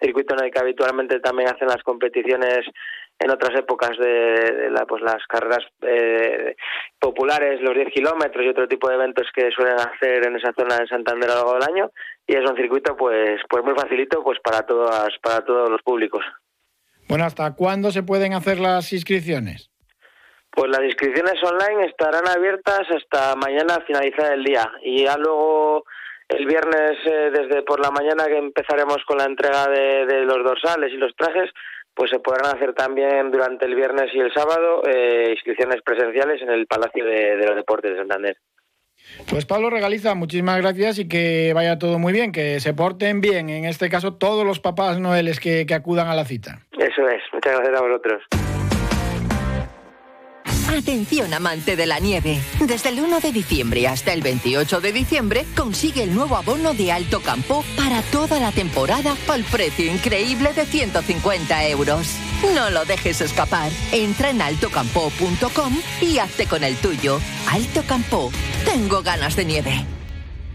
circuito 0.00 0.36
en 0.36 0.44
el 0.44 0.52
que 0.52 0.60
habitualmente 0.60 1.18
también 1.18 1.48
hacen 1.48 1.66
las 1.66 1.82
competiciones 1.82 2.60
en 3.18 3.30
otras 3.30 3.58
épocas 3.58 3.98
de, 3.98 4.08
de 4.08 4.70
la, 4.70 4.86
pues 4.86 5.02
las 5.02 5.26
carreras 5.28 5.64
eh, 5.82 6.54
populares 7.00 7.60
los 7.60 7.74
10 7.74 7.92
kilómetros 7.92 8.44
y 8.44 8.48
otro 8.48 8.68
tipo 8.68 8.88
de 8.88 8.94
eventos 8.94 9.26
que 9.34 9.50
suelen 9.50 9.74
hacer 9.74 10.24
en 10.24 10.36
esa 10.36 10.52
zona 10.52 10.78
de 10.78 10.86
Santander 10.86 11.30
a 11.30 11.34
lo 11.34 11.38
largo 11.38 11.54
del 11.54 11.68
año 11.68 11.90
y 12.28 12.34
es 12.34 12.48
un 12.48 12.56
circuito 12.56 12.96
pues 12.96 13.40
pues 13.48 13.64
muy 13.64 13.74
facilito 13.74 14.22
pues 14.22 14.38
para 14.38 14.64
todas 14.64 15.10
para 15.20 15.44
todos 15.44 15.68
los 15.68 15.82
públicos. 15.82 16.24
Bueno 17.08 17.24
hasta 17.24 17.54
cuándo 17.56 17.90
se 17.90 18.04
pueden 18.04 18.34
hacer 18.34 18.60
las 18.60 18.92
inscripciones 18.92 19.71
pues 20.52 20.70
las 20.70 20.84
inscripciones 20.84 21.42
online 21.42 21.86
estarán 21.86 22.28
abiertas 22.28 22.82
hasta 22.90 23.34
mañana 23.36 23.76
al 23.76 23.84
finalizar 23.84 24.34
el 24.34 24.44
día 24.44 24.70
y 24.82 25.04
ya 25.04 25.16
luego 25.16 25.84
el 26.28 26.46
viernes, 26.46 26.98
eh, 27.06 27.30
desde 27.32 27.62
por 27.62 27.80
la 27.80 27.90
mañana 27.90 28.24
que 28.26 28.38
empezaremos 28.38 28.98
con 29.06 29.18
la 29.18 29.24
entrega 29.24 29.66
de, 29.68 30.06
de, 30.06 30.24
los 30.24 30.44
dorsales 30.44 30.92
y 30.92 30.96
los 30.96 31.14
trajes, 31.16 31.50
pues 31.94 32.10
se 32.10 32.20
podrán 32.20 32.54
hacer 32.56 32.74
también 32.74 33.30
durante 33.30 33.66
el 33.66 33.74
viernes 33.74 34.10
y 34.14 34.20
el 34.20 34.32
sábado 34.32 34.82
eh, 34.86 35.28
inscripciones 35.32 35.82
presenciales 35.82 36.40
en 36.42 36.50
el 36.50 36.66
Palacio 36.66 37.04
de, 37.04 37.36
de, 37.36 37.46
los 37.46 37.56
Deportes 37.56 37.92
de 37.92 37.98
Santander. 37.98 38.36
Pues 39.28 39.44
Pablo 39.46 39.68
Regaliza, 39.68 40.14
muchísimas 40.14 40.60
gracias 40.60 40.98
y 40.98 41.08
que 41.08 41.52
vaya 41.54 41.78
todo 41.78 41.98
muy 41.98 42.12
bien, 42.12 42.30
que 42.30 42.60
se 42.60 42.72
porten 42.72 43.20
bien, 43.20 43.48
en 43.50 43.64
este 43.64 43.90
caso 43.90 44.14
todos 44.14 44.46
los 44.46 44.60
papás 44.60 45.00
noeles 45.00 45.40
que, 45.40 45.66
que 45.66 45.74
acudan 45.74 46.08
a 46.08 46.14
la 46.14 46.24
cita. 46.24 46.60
Eso 46.78 47.08
es, 47.08 47.22
muchas 47.32 47.58
gracias 47.58 47.78
a 47.78 47.82
vosotros. 47.82 48.22
Atención 50.76 51.34
amante 51.34 51.76
de 51.76 51.86
la 51.86 51.98
nieve. 51.98 52.40
Desde 52.60 52.88
el 52.88 53.00
1 53.00 53.20
de 53.20 53.30
diciembre 53.30 53.86
hasta 53.86 54.14
el 54.14 54.22
28 54.22 54.80
de 54.80 54.92
diciembre 54.92 55.44
consigue 55.54 56.02
el 56.02 56.14
nuevo 56.14 56.34
abono 56.34 56.72
de 56.72 56.90
Alto 56.90 57.20
Campo 57.20 57.62
para 57.76 58.00
toda 58.02 58.40
la 58.40 58.52
temporada 58.52 59.14
al 59.28 59.44
precio 59.44 59.92
increíble 59.92 60.52
de 60.54 60.64
150 60.64 61.68
euros. 61.68 62.06
No 62.54 62.70
lo 62.70 62.86
dejes 62.86 63.20
escapar. 63.20 63.70
Entra 63.92 64.30
en 64.30 64.40
altocampo.com 64.40 65.78
y 66.00 66.18
hazte 66.18 66.46
con 66.46 66.64
el 66.64 66.76
tuyo. 66.76 67.20
Alto 67.50 67.82
Campo. 67.82 68.32
Tengo 68.64 69.02
ganas 69.02 69.36
de 69.36 69.44
nieve. 69.44 70.01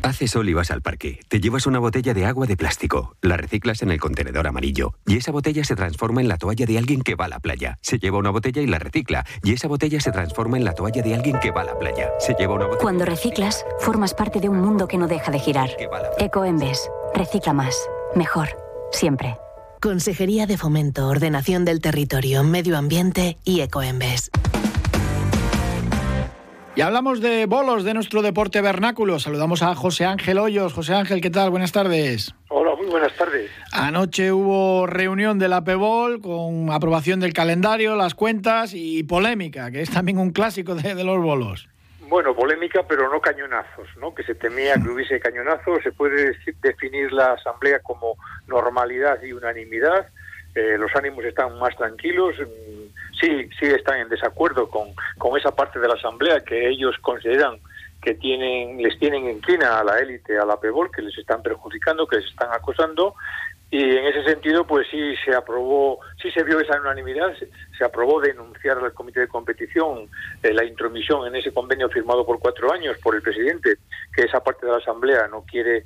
Haces 0.01 0.31
sol 0.31 0.47
y 0.49 0.53
vas 0.53 0.71
al 0.71 0.81
parque. 0.81 1.19
Te 1.27 1.39
llevas 1.39 1.65
una 1.65 1.79
botella 1.79 2.13
de 2.13 2.25
agua 2.25 2.45
de 2.45 2.55
plástico. 2.55 3.15
La 3.21 3.37
reciclas 3.37 3.81
en 3.81 3.91
el 3.91 3.99
contenedor 3.99 4.47
amarillo. 4.47 4.93
Y 5.05 5.17
esa 5.17 5.31
botella 5.31 5.63
se 5.63 5.75
transforma 5.75 6.21
en 6.21 6.27
la 6.27 6.37
toalla 6.37 6.65
de 6.65 6.77
alguien 6.77 7.01
que 7.01 7.15
va 7.15 7.25
a 7.25 7.29
la 7.29 7.39
playa. 7.39 7.77
Se 7.81 7.99
lleva 7.99 8.17
una 8.17 8.29
botella 8.29 8.61
y 8.61 8.67
la 8.67 8.79
recicla. 8.79 9.25
Y 9.43 9.53
esa 9.53 9.67
botella 9.67 9.99
se 9.99 10.11
transforma 10.11 10.57
en 10.57 10.63
la 10.63 10.73
toalla 10.73 11.01
de 11.01 11.15
alguien 11.15 11.39
que 11.39 11.51
va 11.51 11.61
a 11.61 11.65
la 11.65 11.77
playa. 11.77 12.09
Se 12.19 12.33
lleva 12.33 12.55
una 12.55 12.65
botella. 12.65 12.81
Cuando 12.81 13.05
reciclas, 13.05 13.65
formas 13.79 14.13
parte 14.13 14.39
de 14.39 14.49
un 14.49 14.59
mundo 14.61 14.87
que 14.87 14.97
no 14.97 15.07
deja 15.07 15.31
de 15.31 15.39
girar. 15.39 15.69
Ecoembes. 16.19 16.89
Recicla 17.13 17.53
más. 17.53 17.77
Mejor. 18.15 18.49
Siempre. 18.91 19.37
Consejería 19.81 20.47
de 20.47 20.57
Fomento, 20.57 21.07
Ordenación 21.07 21.63
del 21.63 21.81
Territorio, 21.81 22.43
Medio 22.43 22.77
Ambiente 22.77 23.37
y 23.43 23.61
Ecoembes. 23.61 24.31
Y 26.77 26.81
hablamos 26.81 27.21
de 27.21 27.47
bolos 27.47 27.83
de 27.83 27.95
nuestro 27.95 28.21
deporte 28.21 28.61
vernáculo. 28.61 29.17
Saludamos 29.17 29.63
a 29.63 29.73
José 29.73 30.05
Ángel 30.05 30.37
Hoyos. 30.37 30.73
José 30.73 30.93
Ángel, 30.93 31.21
¿qué 31.21 31.31
tal? 31.31 31.49
Buenas 31.49 31.71
tardes. 31.71 32.35
Hola, 32.49 32.75
muy 32.75 32.85
buenas 32.85 33.11
tardes. 33.13 33.49
Anoche 33.71 34.31
hubo 34.31 34.85
reunión 34.85 35.39
de 35.39 35.47
la 35.47 35.63
PEBOL 35.63 36.21
con 36.21 36.69
aprobación 36.71 37.19
del 37.19 37.33
calendario, 37.33 37.95
las 37.95 38.13
cuentas 38.13 38.75
y 38.75 39.01
polémica, 39.05 39.71
que 39.71 39.81
es 39.81 39.89
también 39.89 40.19
un 40.19 40.29
clásico 40.29 40.75
de, 40.75 40.93
de 40.93 41.03
los 41.03 41.19
bolos. 41.19 41.67
Bueno, 42.09 42.35
polémica, 42.35 42.85
pero 42.87 43.11
no 43.11 43.21
cañonazos, 43.21 43.87
¿no? 43.99 44.13
Que 44.13 44.21
se 44.21 44.35
temía 44.35 44.75
que 44.75 44.87
hubiese 44.87 45.19
cañonazos. 45.19 45.81
Se 45.81 45.91
puede 45.91 46.37
definir 46.61 47.11
la 47.11 47.33
asamblea 47.33 47.79
como 47.79 48.17
normalidad 48.45 49.19
y 49.23 49.33
unanimidad. 49.33 50.09
Eh, 50.53 50.77
los 50.77 50.95
ánimos 50.95 51.25
están 51.25 51.57
más 51.57 51.75
tranquilos. 51.75 52.35
Sí, 53.19 53.49
sí 53.59 53.65
están 53.65 53.99
en 53.99 54.09
desacuerdo 54.09 54.69
con, 54.69 54.89
con 55.17 55.37
esa 55.37 55.55
parte 55.55 55.79
de 55.79 55.87
la 55.87 55.95
asamblea 55.95 56.41
que 56.41 56.69
ellos 56.69 56.95
consideran 57.01 57.59
que 58.01 58.13
tienen, 58.13 58.81
les 58.81 58.97
tienen 58.99 59.27
inclina 59.27 59.79
a 59.79 59.83
la 59.83 59.97
élite, 59.97 60.37
a 60.37 60.45
la 60.45 60.59
PEBOL, 60.59 60.91
que 60.91 61.01
les 61.01 61.17
están 61.17 61.41
perjudicando, 61.41 62.07
que 62.07 62.17
les 62.17 62.27
están 62.27 62.49
acosando, 62.53 63.15
y 63.69 63.83
en 63.83 64.05
ese 64.05 64.23
sentido, 64.23 64.65
pues 64.65 64.87
sí 64.89 65.15
se 65.25 65.35
aprobó, 65.35 65.99
sí 66.21 66.31
se 66.31 66.43
vio 66.43 66.59
esa 66.59 66.79
unanimidad, 66.79 67.33
se, 67.77 67.83
aprobó 67.83 68.21
denunciar 68.21 68.77
al 68.77 68.93
comité 68.93 69.19
de 69.21 69.27
competición 69.27 70.07
eh, 70.41 70.53
la 70.53 70.63
intromisión 70.63 71.27
en 71.27 71.35
ese 71.35 71.51
convenio 71.51 71.89
firmado 71.89 72.25
por 72.25 72.39
cuatro 72.39 72.71
años 72.71 72.97
por 73.03 73.15
el 73.15 73.21
presidente, 73.21 73.77
que 74.15 74.21
esa 74.21 74.41
parte 74.41 74.65
de 74.65 74.71
la 74.71 74.77
asamblea 74.77 75.27
no 75.27 75.41
quiere 75.41 75.83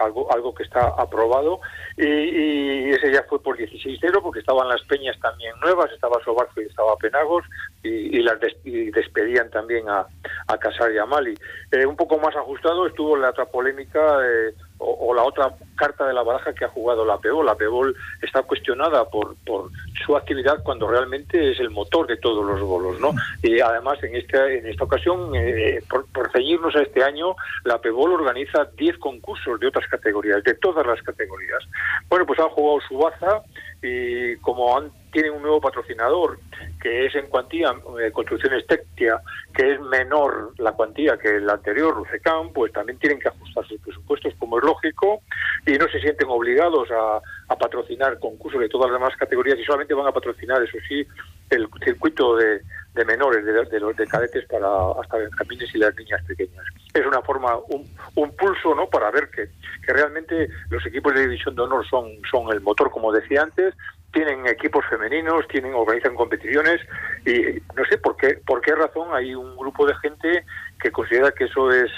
algo 0.00 0.32
algo 0.32 0.54
que 0.54 0.62
está 0.62 0.88
aprobado 0.98 1.60
y, 1.96 2.90
ese 2.90 3.12
ya 3.12 3.22
fue 3.24 3.42
por 3.42 3.56
16-0 3.56 4.22
porque 4.22 4.40
estaban 4.40 4.68
las 4.68 4.82
peñas 4.82 5.18
también 5.20 5.54
nuevas, 5.60 5.90
estaba 5.92 6.22
Sobarzo 6.24 6.60
y 6.60 6.66
estaba 6.66 6.96
Penagos 6.96 7.44
y, 7.82 8.20
las 8.22 8.38
despedían 8.40 9.50
también 9.50 9.88
a, 9.88 10.06
a 10.46 10.58
Casar 10.58 10.92
y 10.92 10.98
a 10.98 11.06
Mali. 11.06 11.34
Eh, 11.72 11.84
un 11.84 11.96
poco 11.96 12.18
más 12.18 12.34
ajustado 12.36 12.86
estuvo 12.86 13.16
la 13.16 13.30
otra 13.30 13.46
polémica 13.46 14.18
eh, 14.24 14.54
o, 14.82 15.14
la 15.14 15.22
otra 15.22 15.54
carta 15.76 16.06
de 16.06 16.12
la 16.12 16.22
baraja 16.22 16.52
que 16.54 16.64
ha 16.64 16.68
jugado 16.68 17.04
la 17.04 17.18
PEBOL. 17.18 17.46
La 17.46 17.54
PEBOL 17.54 17.94
está 18.20 18.42
cuestionada 18.42 19.04
por, 19.08 19.36
por 19.44 19.70
su 20.04 20.16
actividad 20.16 20.62
cuando 20.62 20.88
realmente 20.88 21.52
es 21.52 21.60
el 21.60 21.70
motor 21.70 22.06
de 22.06 22.16
todos 22.16 22.44
los 22.44 22.60
bolos, 22.60 23.00
¿no? 23.00 23.12
Y 23.42 23.60
además 23.60 24.02
en 24.02 24.16
esta, 24.16 24.50
en 24.50 24.66
esta 24.66 24.84
ocasión, 24.84 25.34
eh, 25.34 25.82
por, 25.88 26.06
por, 26.06 26.30
ceñirnos 26.32 26.74
a 26.76 26.82
este 26.82 27.02
año, 27.02 27.36
la 27.64 27.78
PEBOL 27.78 28.12
organiza 28.12 28.64
10 28.76 28.98
concursos 28.98 29.60
de 29.60 29.68
otras 29.68 29.86
categorías, 29.88 30.42
de 30.44 30.54
todas 30.54 30.86
las 30.86 31.00
categorías. 31.02 31.62
Bueno, 32.08 32.26
pues 32.26 32.38
han 32.40 32.48
jugado 32.48 32.80
su 32.88 32.98
baza 32.98 33.42
y 33.82 34.36
como 34.36 34.76
han, 34.76 34.90
tienen 35.10 35.32
un 35.32 35.42
nuevo 35.42 35.60
patrocinador 35.60 36.38
que 36.80 37.06
es 37.06 37.14
en 37.14 37.26
cuantía 37.26 37.74
eh, 38.00 38.12
Construcciones 38.12 38.66
Tectia, 38.66 39.20
que 39.54 39.72
es 39.72 39.80
menor 39.80 40.52
la 40.58 40.72
cuantía 40.72 41.16
que 41.16 41.36
el 41.36 41.50
anterior, 41.50 41.94
Rucecam, 41.94 42.52
pues 42.52 42.72
también 42.72 42.98
tienen 42.98 43.18
que 43.18 43.28
ajustar 43.28 43.66
sus 43.66 43.80
presupuestos 43.80 44.34
como 44.38 44.58
es 44.58 44.64
lógico 44.64 45.22
y 45.66 45.72
no 45.72 45.86
se 45.88 46.00
sienten 46.00 46.28
obligados 46.28 46.88
a, 46.90 47.20
patrocinar 47.60 48.18
concursos 48.18 48.60
de 48.60 48.68
todas 48.68 48.90
las 48.90 48.98
demás 48.98 49.16
categorías 49.16 49.58
y 49.58 49.64
solamente 49.64 49.92
van 49.92 50.06
a 50.06 50.12
patrocinar, 50.12 50.62
eso 50.62 50.78
sí, 50.88 51.06
el 51.50 51.68
circuito 51.84 52.34
de, 52.34 52.62
menores, 52.94 53.44
de, 53.44 53.80
los 53.80 53.96
de 53.96 54.06
cadetes 54.06 54.44
para 54.46 54.68
hasta 55.00 55.16
benjamines 55.16 55.74
y 55.74 55.78
las 55.78 55.96
niñas 55.96 56.22
pequeñas. 56.24 56.64
Es 56.92 57.06
una 57.06 57.22
forma, 57.22 57.56
un, 57.68 57.88
un 58.16 58.36
pulso, 58.36 58.74
¿no?, 58.74 58.86
para 58.88 59.10
ver 59.10 59.30
que, 59.30 59.48
que 59.84 59.92
realmente 59.92 60.48
los 60.70 60.84
equipos 60.86 61.14
de 61.14 61.22
división 61.22 61.54
de 61.54 61.62
honor 61.62 61.86
son, 61.88 62.10
son 62.30 62.52
el 62.52 62.60
motor, 62.60 62.90
como 62.90 63.12
decía 63.12 63.42
antes, 63.42 63.74
tienen 64.12 64.46
equipos 64.46 64.84
femeninos, 64.88 65.48
tienen 65.48 65.74
organizan 65.74 66.14
competiciones 66.14 66.80
y 67.24 67.60
no 67.74 67.84
sé 67.88 67.98
por 67.98 68.16
qué 68.16 68.38
por 68.46 68.60
qué 68.60 68.74
razón 68.74 69.08
hay 69.14 69.34
un 69.34 69.56
grupo 69.56 69.86
de 69.86 69.94
gente 69.96 70.44
que 70.80 70.92
considera 70.92 71.32
que 71.32 71.44
eso 71.44 71.70
es 71.70 71.90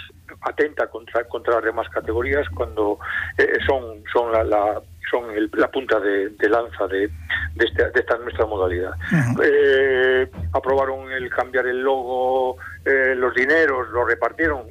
atenta 0.43 0.87
contra 0.87 1.25
contra 1.25 1.55
las 1.57 1.65
demás 1.65 1.89
categorías 1.89 2.49
cuando 2.51 2.99
eh, 3.37 3.59
son 3.67 4.05
son 4.13 4.31
la, 4.33 4.81
son 5.11 5.27
la 5.53 5.71
punta 5.71 6.01
de, 6.01 6.31
lanza 6.49 6.87
de, 6.87 7.09
de, 7.55 7.65
este, 7.65 7.85
de, 7.91 8.01
esta 8.01 8.19
nuestra 8.19 8.47
modalidad. 8.47 8.93
Eh, 9.43 10.31
aprobaron 10.53 11.11
el 11.13 11.31
cambiar 11.31 11.67
el 11.67 11.83
logo, 11.83 12.57
eh, 12.85 13.15
los 13.17 13.35
dineros, 13.35 13.89
lo 13.91 14.05
repartieron 14.05 14.65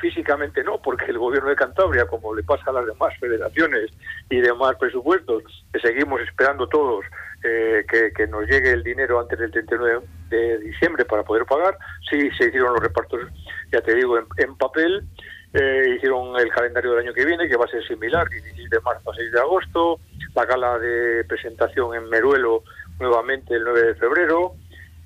físicamente 0.00 0.62
no, 0.62 0.80
porque 0.80 1.06
el 1.06 1.18
gobierno 1.18 1.48
de 1.48 1.56
Cantabria, 1.56 2.06
como 2.06 2.34
le 2.34 2.42
pasa 2.42 2.64
a 2.70 2.72
las 2.72 2.86
demás 2.86 3.14
federaciones 3.18 3.90
y 4.30 4.40
demás 4.40 4.76
presupuestos, 4.78 5.42
que 5.72 5.80
seguimos 5.80 6.20
esperando 6.20 6.68
todos 6.68 7.04
eh, 7.42 7.84
que, 8.14 8.26
nos 8.26 8.46
llegue 8.46 8.72
el 8.72 8.82
dinero 8.82 9.20
antes 9.20 9.38
del 9.38 9.50
39 9.50 10.04
de 10.28 10.58
diciembre 10.58 11.04
para 11.04 11.22
poder 11.22 11.44
pagar, 11.46 11.76
sí 12.10 12.30
se 12.36 12.46
hicieron 12.46 12.74
los 12.74 12.82
repartos, 12.82 13.20
ya 13.72 13.80
te 13.80 13.94
digo, 13.94 14.18
en, 14.18 14.56
papel, 14.56 15.04
eh, 15.58 15.94
hicieron 15.96 16.38
el 16.38 16.50
calendario 16.50 16.92
del 16.92 17.06
año 17.06 17.14
que 17.14 17.24
viene, 17.24 17.48
que 17.48 17.56
va 17.56 17.64
a 17.64 17.68
ser 17.68 17.86
similar, 17.86 18.28
16 18.28 18.68
de 18.68 18.80
marzo 18.80 19.10
a 19.10 19.14
6 19.14 19.32
de 19.32 19.40
agosto, 19.40 20.00
la 20.34 20.44
gala 20.44 20.78
de 20.78 21.24
presentación 21.24 21.94
en 21.94 22.08
Meruelo 22.10 22.62
nuevamente 22.98 23.54
el 23.54 23.64
9 23.64 23.86
de 23.86 23.94
febrero, 23.94 24.54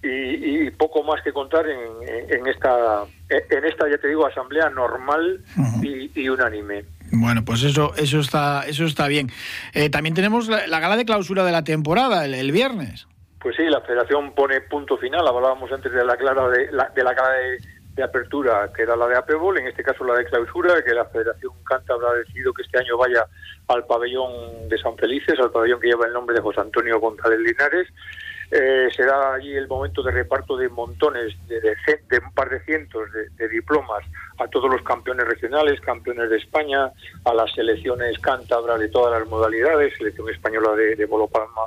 y, 0.03 0.71
poco 0.71 1.03
más 1.03 1.23
que 1.23 1.33
contar 1.33 1.67
en, 1.69 2.47
esta 2.47 3.05
en 3.29 3.65
esta 3.67 3.89
ya 3.89 3.99
te 3.99 4.09
digo 4.09 4.27
asamblea 4.27 4.71
normal 4.71 5.41
y, 5.83 6.29
unánime. 6.29 6.85
Bueno 7.13 7.45
pues 7.45 7.63
eso 7.65 7.93
eso 7.97 8.21
está 8.21 8.65
eso 8.67 8.85
está 8.85 9.09
bien. 9.09 9.31
Eh, 9.75 9.91
también 9.91 10.15
tenemos 10.15 10.49
la, 10.49 10.81
gala 10.81 10.97
de 10.97 11.05
clausura 11.05 11.45
de 11.45 11.53
la 11.53 11.65
temporada 11.65 12.25
el, 12.25 12.53
viernes. 12.53 13.09
Pues 13.41 13.57
sí 13.57 13.65
la 13.65 13.83
Federación 13.83 14.35
pone 14.35 14.63
punto 14.63 14.97
final 14.97 15.27
hablábamos 15.27 15.71
antes 15.71 15.93
de 15.93 16.05
la 16.05 16.17
clara 16.17 16.49
de 16.49 16.73
la, 16.73 16.89
de 16.95 17.05
la 17.05 17.13
gala 17.13 17.33
de, 17.33 17.59
apertura 18.03 18.71
que 18.75 18.83
era 18.83 18.97
la 18.97 19.07
de 19.07 19.17
Apebol 19.17 19.59
en 19.59 19.67
este 19.67 19.83
caso 19.83 20.05
la 20.05 20.15
de 20.15 20.25
clausura 20.25 20.83
que 20.83 20.95
la 20.95 21.05
Federación 21.05 21.53
Canta 21.65 21.95
habrá 21.95 22.15
decidido 22.15 22.55
que 22.55 22.63
este 22.63 22.79
año 22.79 22.97
vaya 22.97 23.27
al 23.69 23.85
pabellón 23.85 24.69
de 24.69 24.79
San 24.79 24.97
Felices 24.97 25.39
al 25.39 25.51
pabellón 25.51 25.81
que 25.81 25.89
lleva 25.89 26.07
el 26.07 26.13
nombre 26.13 26.35
de 26.35 26.41
José 26.41 26.61
Antonio 26.61 26.99
González 26.99 27.41
Linares 27.41 27.89
eh, 28.51 28.89
será 28.97 29.35
allí 29.35 29.55
el 29.55 29.69
momento 29.69 30.03
de 30.03 30.11
reparto 30.11 30.57
de 30.57 30.69
montones, 30.69 31.35
de, 31.47 31.61
de, 31.61 32.19
un 32.19 32.33
par 32.35 32.51
de 32.51 32.59
cientos 32.65 33.09
de, 33.39 33.49
diplomas 33.49 34.05
a 34.39 34.49
todos 34.49 34.69
los 34.69 34.83
campeones 34.83 35.25
regionales, 35.29 35.81
campeones 35.81 36.31
de 36.31 36.39
España, 36.39 36.91
a 37.25 37.35
las 37.35 37.53
selecciones 37.53 38.19
cántabras 38.19 38.81
de 38.81 38.89
todas 38.89 39.21
las 39.21 39.29
modalidades, 39.29 39.97
selección 39.97 40.29
española 40.31 40.75
de, 40.75 40.97
de 40.97 41.07
Bolo 41.07 41.29
Palma. 41.29 41.67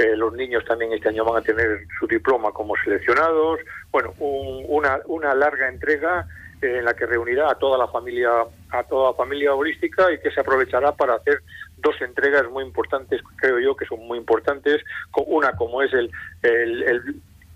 Eh, 0.00 0.16
los 0.16 0.32
niños 0.32 0.64
también 0.64 0.94
este 0.94 1.10
año 1.10 1.26
van 1.26 1.42
a 1.42 1.44
tener 1.44 1.86
su 1.98 2.06
diploma 2.06 2.52
como 2.52 2.74
seleccionados. 2.82 3.60
Bueno, 3.90 4.14
una, 4.18 4.98
una 5.06 5.34
larga 5.34 5.68
entrega 5.68 6.26
en 6.62 6.86
la 6.86 6.94
que 6.94 7.04
reunirá 7.04 7.50
a 7.50 7.54
toda 7.54 7.76
la 7.76 7.86
familia 7.88 8.30
a 8.70 8.82
toda 8.84 9.10
la 9.10 9.16
familia 9.16 9.54
holística 9.54 10.10
y 10.12 10.20
que 10.20 10.30
se 10.30 10.40
aprovechará 10.40 10.92
para 10.92 11.14
hacer 11.14 11.42
dos 11.78 11.94
entregas 12.00 12.50
muy 12.50 12.64
importantes 12.64 13.22
creo 13.36 13.58
yo 13.58 13.74
que 13.74 13.86
son 13.86 14.06
muy 14.06 14.18
importantes 14.18 14.82
una 15.26 15.56
como 15.56 15.82
es 15.82 15.90
el, 15.94 16.10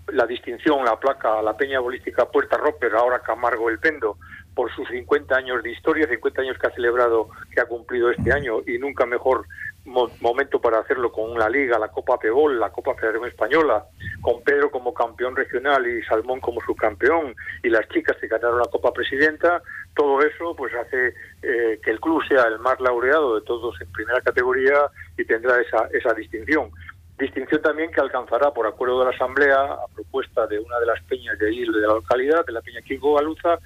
la 0.07 0.25
distinción 0.25 0.83
la 0.83 0.99
placa 0.99 1.37
a 1.37 1.43
la 1.43 1.55
peña 1.55 1.81
holística 1.81 2.25
Puerta 2.25 2.57
Roper 2.57 2.95
ahora 2.95 3.19
Camargo 3.19 3.69
el 3.69 3.77
Pendo 3.77 4.17
por 4.55 4.73
sus 4.73 4.87
50 4.87 5.35
años 5.35 5.61
de 5.61 5.71
historia 5.71 6.07
50 6.07 6.41
años 6.41 6.57
que 6.57 6.65
ha 6.65 6.71
celebrado 6.71 7.29
que 7.53 7.61
ha 7.61 7.65
cumplido 7.65 8.09
este 8.09 8.33
año 8.33 8.61
y 8.65 8.79
nunca 8.79 9.05
mejor 9.05 9.45
momento 9.85 10.59
para 10.59 10.79
hacerlo 10.79 11.11
con 11.11 11.37
la 11.37 11.49
Liga, 11.49 11.77
la 11.77 11.89
Copa 11.89 12.17
Pebol, 12.17 12.59
la 12.59 12.71
Copa 12.71 12.95
Federación 12.95 13.27
Española, 13.27 13.85
con 14.21 14.41
Pedro 14.43 14.71
como 14.71 14.93
campeón 14.93 15.35
regional 15.35 15.85
y 15.87 16.03
Salmón 16.03 16.39
como 16.39 16.61
subcampeón 16.61 17.35
y 17.63 17.69
las 17.69 17.87
chicas 17.89 18.17
que 18.17 18.27
ganaron 18.27 18.59
la 18.59 18.71
Copa 18.71 18.91
Presidenta, 18.91 19.61
todo 19.95 20.21
eso 20.21 20.55
pues 20.55 20.73
hace 20.73 21.13
eh, 21.41 21.79
que 21.83 21.91
el 21.91 21.99
club 21.99 22.23
sea 22.27 22.43
el 22.45 22.59
más 22.59 22.79
laureado 22.79 23.35
de 23.35 23.45
todos 23.45 23.79
en 23.81 23.91
primera 23.91 24.21
categoría 24.21 24.87
y 25.17 25.25
tendrá 25.25 25.61
esa, 25.61 25.87
esa 25.93 26.13
distinción. 26.13 26.71
Distinción 27.17 27.61
también 27.61 27.91
que 27.91 28.01
alcanzará 28.01 28.51
por 28.51 28.67
acuerdo 28.67 28.99
de 28.99 29.05
la 29.05 29.11
Asamblea, 29.11 29.55
a 29.55 29.87
propuesta 29.93 30.47
de 30.47 30.59
una 30.59 30.77
de 30.79 30.85
las 30.85 31.01
peñas 31.03 31.39
de 31.39 31.47
ahí, 31.47 31.59
de 31.61 31.79
la 31.79 31.93
localidad, 31.93 32.45
de 32.45 32.51
la 32.51 32.61
peña 32.61 32.81
Kiko 32.81 33.13
Galuza, 33.13 33.57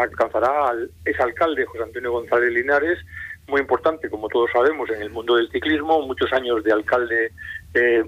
alcanzará 0.00 0.70
al 0.70 0.90
alcalde 1.20 1.64
José 1.64 1.84
Antonio 1.84 2.10
González 2.10 2.52
Linares, 2.52 2.98
muy 3.46 3.60
importante, 3.60 4.08
como 4.08 4.28
todos 4.28 4.50
sabemos, 4.52 4.88
en 4.90 5.02
el 5.02 5.10
mundo 5.10 5.36
del 5.36 5.50
ciclismo, 5.50 6.06
muchos 6.06 6.32
años 6.32 6.64
de 6.64 6.72
alcalde 6.72 7.32
eh, 7.74 8.04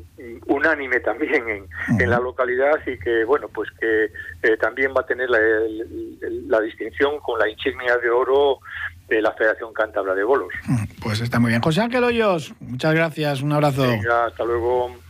unánime 0.46 1.01
también 1.01 1.68
en, 1.99 2.11
la 2.11 2.18
localidad 2.18 2.81
y 2.87 2.99
que, 2.99 3.25
bueno, 3.25 3.49
pues 3.53 3.68
que 3.79 4.05
eh, 4.42 4.57
también 4.61 4.92
va 4.96 5.01
a 5.01 5.07
tener 5.07 5.29
la, 5.29 6.61
distinción 6.61 7.20
con 7.20 7.38
la 7.38 7.49
insignia 7.49 7.96
de 7.99 8.11
oro 8.11 8.61
de 9.09 9.20
la 9.20 9.33
Federación 9.33 9.72
Cántabra 9.72 10.14
de 10.14 10.25
Bolos. 10.25 10.53
Pues 11.03 11.20
está 11.20 11.38
muy 11.38 11.51
bien. 11.51 11.62
José 11.62 11.83
Ángel 11.83 12.03
Hoyos, 12.03 12.55
muchas 12.61 12.94
gracias, 12.94 13.42
un 13.42 13.53
abrazo. 13.53 13.85
hasta 14.27 14.44
luego. 14.44 15.06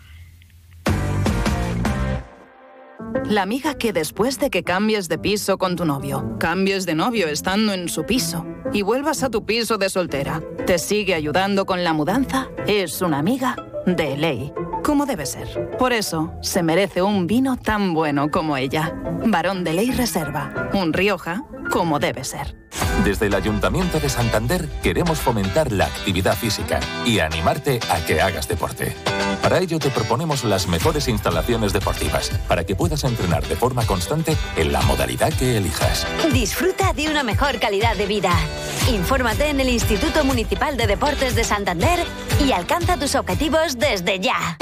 La 3.25 3.43
amiga 3.43 3.75
que 3.75 3.93
después 3.93 4.39
de 4.39 4.51
que 4.51 4.63
cambies 4.63 5.09
de 5.09 5.19
piso 5.19 5.59
con 5.59 5.77
tu 5.77 5.85
novio, 5.85 6.37
cambies 6.39 6.87
de 6.87 6.95
novio 6.95 7.29
estando 7.29 7.73
en 7.73 7.89
su 7.89 8.05
piso 8.05 8.47
y 8.73 8.83
vuelvas 8.83 9.23
a 9.23 9.31
tu 9.31 9.45
piso 9.45 9.79
de 9.79 9.89
soltera, 9.89 10.43
te 10.67 10.79
sigue 10.79 11.15
ayudando 11.15 11.67
con 11.67 11.83
la 11.83 11.93
mudanza, 11.93 12.49
es 12.67 13.01
una 13.03 13.19
amiga 13.19 13.57
de 13.87 14.17
ley, 14.17 14.53
como 14.85 15.07
debe 15.07 15.27
ser. 15.27 15.71
Por 15.79 15.93
eso 15.93 16.33
se 16.43 16.63
merece 16.63 17.03
un 17.03 17.27
vino 17.27 17.57
tan 17.57 17.95
bueno 17.95 18.31
como 18.31 18.57
ella. 18.57 18.95
Varón 19.27 19.65
de 19.65 19.73
Ley 19.73 19.91
Reserva, 19.91 20.71
un 20.75 20.93
Rioja 20.93 21.45
como 21.71 21.99
debe 21.99 22.25
ser. 22.25 22.57
Desde 23.05 23.27
el 23.27 23.35
Ayuntamiento 23.35 24.01
de 24.01 24.09
Santander 24.09 24.69
queremos 24.83 25.19
fomentar 25.19 25.71
la 25.73 25.87
actividad 25.87 26.37
física 26.37 26.81
y 27.05 27.21
animarte 27.21 27.81
a 27.91 28.05
que 28.05 28.21
hagas 28.21 28.49
deporte. 28.49 28.97
Para 29.43 29.59
ello 29.59 29.79
te 29.79 29.91
proponemos 29.91 30.45
las 30.45 30.67
mejores 30.67 31.09
instalaciones 31.09 31.73
deportivas 31.73 32.31
para 32.49 32.65
que 32.65 32.75
puedas 32.75 33.05
entrenar 33.05 33.47
de 33.47 33.57
forma 33.57 33.87
constante 33.87 34.37
en 34.57 34.73
la 34.73 34.83
modalidad 34.83 35.33
que 35.33 35.57
elijas. 35.59 36.07
Disfruta 36.33 36.93
de 36.93 37.09
una 37.09 37.23
mejor 37.23 37.59
calidad 37.61 37.97
de 37.97 38.07
vida. 38.07 38.33
Infórmate 38.91 39.51
en 39.51 39.61
el 39.61 39.69
Instituto 39.69 40.25
Municipal 40.25 40.77
de 40.77 40.87
Deportes 40.87 41.35
de 41.35 41.45
Santander 41.45 42.05
y 42.45 42.53
alcanza 42.53 42.97
tus 42.97 43.15
objetivos 43.15 43.79
desde 43.79 44.21
ya. 44.21 44.57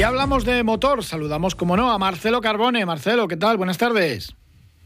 Y 0.00 0.02
hablamos 0.02 0.46
de 0.46 0.62
motor. 0.62 1.04
Saludamos, 1.04 1.54
como 1.54 1.76
no, 1.76 1.92
a 1.92 1.98
Marcelo 1.98 2.40
Carbone. 2.40 2.86
Marcelo, 2.86 3.28
¿qué 3.28 3.36
tal? 3.36 3.58
Buenas 3.58 3.76
tardes. 3.76 4.34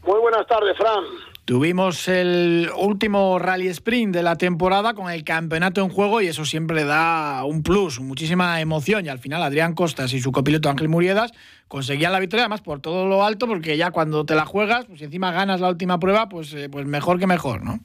Muy 0.05 0.19
buenas 0.19 0.45
tardes, 0.45 0.75
Fran. 0.75 1.05
Tuvimos 1.45 2.09
el 2.09 2.69
último 2.77 3.39
rally 3.39 3.67
sprint 3.69 4.13
de 4.13 4.23
la 4.23 4.35
temporada 4.35 4.93
con 4.93 5.09
el 5.09 5.23
campeonato 5.23 5.79
en 5.79 5.87
juego 5.87 6.19
y 6.19 6.27
eso 6.27 6.43
siempre 6.43 6.83
da 6.83 7.45
un 7.45 7.63
plus, 7.63 8.01
muchísima 8.01 8.59
emoción. 8.59 9.05
Y 9.05 9.07
al 9.07 9.19
final 9.19 9.41
Adrián 9.41 9.73
Costas 9.73 10.11
y 10.11 10.19
su 10.19 10.33
copiloto 10.33 10.69
Ángel 10.69 10.89
Muriedas 10.89 11.31
conseguían 11.69 12.11
la 12.11 12.19
victoria, 12.19 12.43
además 12.43 12.59
por 12.59 12.81
todo 12.81 13.05
lo 13.05 13.23
alto, 13.23 13.47
porque 13.47 13.77
ya 13.77 13.91
cuando 13.91 14.25
te 14.25 14.35
la 14.35 14.45
juegas, 14.45 14.83
pues 14.83 15.01
encima 15.01 15.31
ganas 15.31 15.61
la 15.61 15.69
última 15.69 15.97
prueba, 15.97 16.27
pues, 16.27 16.53
eh, 16.53 16.67
pues 16.67 16.85
mejor 16.87 17.19
que 17.19 17.27
mejor, 17.27 17.63
¿no? 17.63 17.79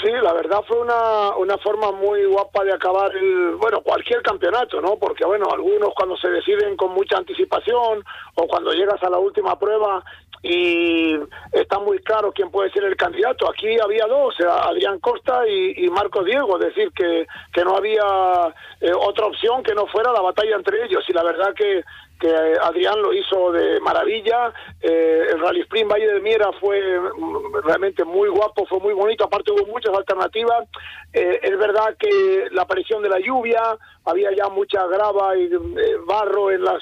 Sí, 0.00 0.10
la 0.10 0.32
verdad 0.32 0.62
fue 0.66 0.80
una, 0.80 1.36
una 1.36 1.58
forma 1.58 1.92
muy 1.92 2.24
guapa 2.24 2.64
de 2.64 2.72
acabar 2.72 3.14
el, 3.16 3.56
bueno, 3.56 3.82
cualquier 3.82 4.22
campeonato, 4.22 4.80
¿no? 4.80 4.96
Porque, 4.96 5.24
bueno, 5.24 5.46
algunos 5.52 5.92
cuando 5.94 6.16
se 6.16 6.28
deciden 6.28 6.76
con 6.76 6.92
mucha 6.92 7.18
anticipación 7.18 8.04
o 8.34 8.46
cuando 8.46 8.72
llegas 8.72 9.02
a 9.02 9.10
la 9.10 9.18
última 9.18 9.58
prueba 9.58 10.02
y 10.42 11.14
está 11.52 11.78
muy 11.78 11.98
claro 12.00 12.32
quién 12.32 12.50
puede 12.50 12.70
ser 12.70 12.84
el 12.84 12.96
candidato. 12.96 13.48
Aquí 13.48 13.78
había 13.80 14.06
dos, 14.06 14.34
Adrián 14.40 14.98
Costa 14.98 15.46
y, 15.46 15.84
y 15.84 15.88
Marcos 15.88 16.24
Diego, 16.24 16.58
es 16.58 16.66
decir, 16.66 16.90
que, 16.92 17.26
que 17.52 17.64
no 17.64 17.76
había 17.76 18.52
eh, 18.80 18.92
otra 18.92 19.26
opción 19.26 19.62
que 19.62 19.74
no 19.74 19.86
fuera 19.86 20.12
la 20.12 20.20
batalla 20.20 20.56
entre 20.56 20.84
ellos. 20.84 21.04
Y 21.08 21.12
la 21.12 21.22
verdad 21.22 21.54
que 21.54 21.84
que 22.22 22.56
Adrián 22.62 23.02
lo 23.02 23.12
hizo 23.12 23.50
de 23.50 23.80
maravilla. 23.80 24.52
Eh, 24.80 25.26
el 25.32 25.40
Rally 25.40 25.62
Sprint 25.62 25.90
Valle 25.90 26.06
de 26.06 26.20
Miera 26.20 26.50
fue 26.60 26.78
mm, 27.00 27.64
realmente 27.64 28.04
muy 28.04 28.28
guapo, 28.28 28.64
fue 28.66 28.78
muy 28.78 28.94
bonito. 28.94 29.24
Aparte 29.24 29.50
hubo 29.50 29.66
muchas 29.66 29.92
alternativas. 29.92 30.68
Eh, 31.12 31.40
es 31.42 31.58
verdad 31.58 31.96
que 31.98 32.46
la 32.52 32.62
aparición 32.62 33.02
de 33.02 33.08
la 33.08 33.18
lluvia, 33.18 33.60
había 34.04 34.30
ya 34.36 34.48
mucha 34.48 34.86
grava 34.86 35.36
y 35.36 35.46
eh, 35.46 35.96
barro 36.06 36.52
en 36.52 36.62
las 36.64 36.80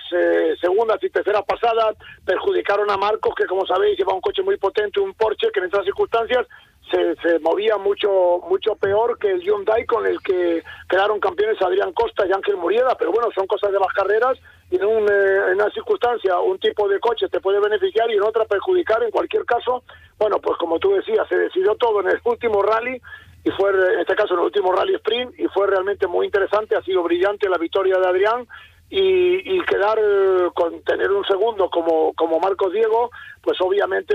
segundas 0.61 1.03
y 1.03 1.09
terceras 1.09 1.43
pasadas, 1.47 1.97
perjudicaron 2.25 2.91
a 2.91 2.99
Marcos, 2.99 3.35
que 3.35 3.47
como 3.47 3.67
sabéis 3.67 3.99
lleva 3.99 4.13
un 4.13 4.21
coche 4.21 4.43
muy 4.43 4.59
potente, 4.59 5.01
un 5.01 5.15
Porsche, 5.15 5.51
que 5.53 5.61
en 5.61 5.67
estas 5.67 5.85
circunstancias 5.85 6.47
se, 6.91 7.15
se, 7.17 7.39
movía 7.39 7.77
mucho 7.79 8.41
mucho 8.49 8.75
peor 8.75 9.19
que 9.19 9.31
el 9.31 9.43
Hyundai 9.43 9.87
con 9.87 10.07
el 10.07 10.21
que 10.23 10.63
quedaron 10.89 11.21
campeones 11.21 11.61
Adrián 11.63 11.93
Costa 11.93 12.27
y 12.27 12.33
Ángel 12.33 12.57
Murieda, 12.57 12.95
pero 12.99 13.13
bueno, 13.13 13.29
son 13.35 13.47
cosas 13.47 13.71
de 13.71 13.79
las 13.79 13.93
carreras 13.93 14.39
en, 14.71 14.85
un, 14.85 15.09
eh, 15.09 15.51
en 15.51 15.55
una 15.55 15.71
circunstancia 15.71 16.39
un 16.39 16.59
tipo 16.59 16.89
de 16.89 17.01
coche 17.01 17.29
te 17.29 17.41
puede 17.41 17.61
beneficiar 17.61 18.11
y 18.11 18.15
en 18.15 18.23
otra 18.23 18.45
perjudicar. 18.45 19.03
En 19.03 19.11
cualquier 19.11 19.45
caso, 19.45 19.83
bueno, 20.19 20.39
pues 20.41 20.57
como 20.59 20.79
tú 20.79 20.93
decías, 20.93 21.27
se 21.29 21.37
decidió 21.37 21.75
todo 21.77 22.01
en 22.01 22.09
el 22.09 22.21
último 22.25 22.63
rally 22.63 23.01
y 23.45 23.51
fue 23.53 23.71
en 23.71 24.01
este 24.01 24.15
caso 24.15 24.35
en 24.35 24.41
el 24.41 24.47
último 24.47 24.73
rally 24.73 24.95
sprint 24.97 25.39
y 25.39 25.47
fue 25.49 25.67
realmente 25.67 26.07
muy 26.07 26.27
interesante, 26.27 26.77
ha 26.77 26.83
sido 26.83 27.03
brillante 27.03 27.49
la 27.49 27.59
victoria 27.59 27.99
de 27.99 28.07
Adrián 28.07 28.47
y, 28.91 29.57
y 29.57 29.61
quedar 29.63 29.99
eh, 29.99 30.51
con 30.55 30.83
tener 30.83 31.11
un 31.11 31.25
segundo 31.25 31.71
como, 31.71 32.13
como 32.15 32.39
Marcos 32.39 32.73
Diego, 32.73 33.11
pues 33.41 33.59
obviamente 33.61 34.15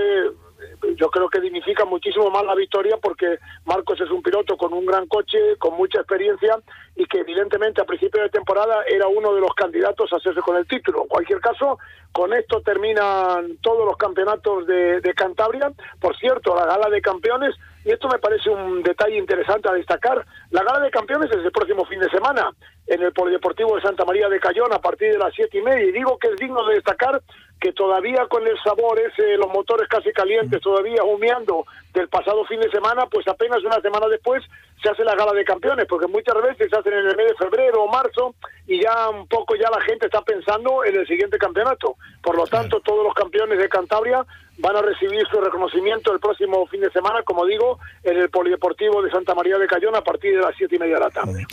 yo 0.96 1.08
creo 1.10 1.28
que 1.28 1.40
dignifica 1.40 1.84
muchísimo 1.84 2.30
más 2.30 2.44
la 2.44 2.54
victoria 2.54 2.96
porque 3.00 3.38
Marcos 3.64 4.00
es 4.00 4.10
un 4.10 4.22
piloto 4.22 4.56
con 4.56 4.72
un 4.72 4.86
gran 4.86 5.06
coche, 5.06 5.56
con 5.58 5.74
mucha 5.76 5.98
experiencia 5.98 6.58
y 6.94 7.06
que 7.06 7.20
evidentemente 7.20 7.80
a 7.80 7.84
principio 7.84 8.22
de 8.22 8.30
temporada 8.30 8.84
era 8.88 9.06
uno 9.06 9.34
de 9.34 9.40
los 9.40 9.54
candidatos 9.54 10.12
a 10.12 10.16
hacerse 10.16 10.40
con 10.40 10.56
el 10.56 10.66
título. 10.66 11.02
En 11.02 11.08
cualquier 11.08 11.40
caso, 11.40 11.78
con 12.12 12.32
esto 12.32 12.60
terminan 12.62 13.58
todos 13.60 13.84
los 13.84 13.96
campeonatos 13.96 14.66
de, 14.66 15.00
de 15.00 15.14
Cantabria. 15.14 15.70
Por 16.00 16.16
cierto, 16.16 16.54
la 16.54 16.66
gala 16.66 16.88
de 16.88 17.00
campeones 17.00 17.54
y 17.86 17.92
esto 17.92 18.08
me 18.08 18.18
parece 18.18 18.50
un 18.50 18.82
detalle 18.82 19.16
interesante 19.16 19.68
a 19.68 19.72
destacar. 19.72 20.26
La 20.50 20.64
gala 20.64 20.80
de 20.80 20.90
campeones 20.90 21.30
es 21.30 21.44
el 21.44 21.52
próximo 21.52 21.84
fin 21.84 22.00
de 22.00 22.10
semana 22.10 22.50
en 22.88 23.00
el 23.00 23.12
Polideportivo 23.12 23.76
de 23.76 23.82
Santa 23.82 24.04
María 24.04 24.28
de 24.28 24.40
Cayón 24.40 24.72
a 24.72 24.80
partir 24.80 25.12
de 25.12 25.18
las 25.18 25.32
siete 25.32 25.58
y 25.58 25.62
media. 25.62 25.84
Y 25.84 25.92
digo 25.92 26.18
que 26.18 26.26
es 26.26 26.36
digno 26.36 26.66
de 26.66 26.74
destacar 26.74 27.22
que 27.60 27.72
todavía 27.72 28.26
con 28.26 28.46
el 28.46 28.58
sabor 28.62 28.98
ese, 28.98 29.36
los 29.36 29.48
motores 29.48 29.88
casi 29.88 30.12
calientes, 30.12 30.60
todavía 30.60 31.02
humeando 31.02 31.64
del 31.94 32.08
pasado 32.08 32.44
fin 32.44 32.60
de 32.60 32.70
semana, 32.70 33.06
pues 33.06 33.26
apenas 33.28 33.62
una 33.64 33.80
semana 33.80 34.08
después 34.08 34.42
se 34.82 34.88
hace 34.88 35.04
la 35.04 35.14
gala 35.14 35.32
de 35.32 35.44
campeones, 35.44 35.86
porque 35.88 36.06
muchas 36.06 36.34
veces 36.42 36.68
se 36.70 36.76
hacen 36.76 36.92
en 36.92 37.06
el 37.06 37.16
mes 37.16 37.28
de 37.28 37.34
febrero 37.34 37.82
o 37.82 37.90
marzo 37.90 38.34
y 38.66 38.82
ya 38.82 39.08
un 39.08 39.26
poco 39.26 39.54
ya 39.56 39.70
la 39.70 39.80
gente 39.82 40.06
está 40.06 40.22
pensando 40.22 40.84
en 40.84 40.96
el 40.96 41.06
siguiente 41.06 41.38
campeonato. 41.38 41.96
Por 42.22 42.36
lo 42.36 42.46
tanto, 42.46 42.80
todos 42.80 43.04
los 43.04 43.14
campeones 43.14 43.58
de 43.58 43.68
Cantabria 43.68 44.24
van 44.58 44.76
a 44.76 44.82
recibir 44.82 45.22
su 45.30 45.40
reconocimiento 45.40 46.12
el 46.12 46.20
próximo 46.20 46.66
fin 46.66 46.80
de 46.80 46.90
semana, 46.90 47.22
como 47.22 47.44
digo, 47.46 47.78
en 48.02 48.16
el 48.16 48.30
Polideportivo 48.30 49.02
de 49.02 49.10
Santa 49.10 49.34
María 49.34 49.58
de 49.58 49.66
Cayón 49.66 49.94
a 49.94 50.02
partir 50.02 50.34
de 50.34 50.40
las 50.40 50.54
siete 50.56 50.76
y 50.76 50.78
media 50.78 50.94
de 50.94 51.00
la 51.00 51.10
tarde. 51.10 51.46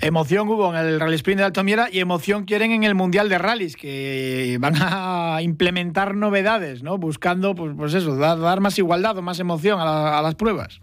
Emoción 0.00 0.48
hubo 0.48 0.74
en 0.74 0.76
el 0.76 1.00
Rally 1.00 1.14
Sprint 1.16 1.38
de 1.38 1.44
Altomiera 1.44 1.88
y 1.90 2.00
emoción 2.00 2.44
quieren 2.44 2.72
en 2.72 2.84
el 2.84 2.94
Mundial 2.94 3.28
de 3.28 3.38
Rallys, 3.38 3.76
que 3.76 4.56
van 4.60 4.74
a 4.78 5.38
implementar 5.42 6.14
novedades, 6.14 6.82
¿no? 6.82 6.98
Buscando, 6.98 7.54
pues, 7.54 7.72
pues 7.76 7.94
eso, 7.94 8.16
dar, 8.16 8.60
más 8.60 8.78
igualdad 8.78 9.16
o 9.16 9.22
más 9.22 9.40
emoción 9.40 9.80
a, 9.80 10.20
las 10.22 10.34
pruebas. 10.34 10.80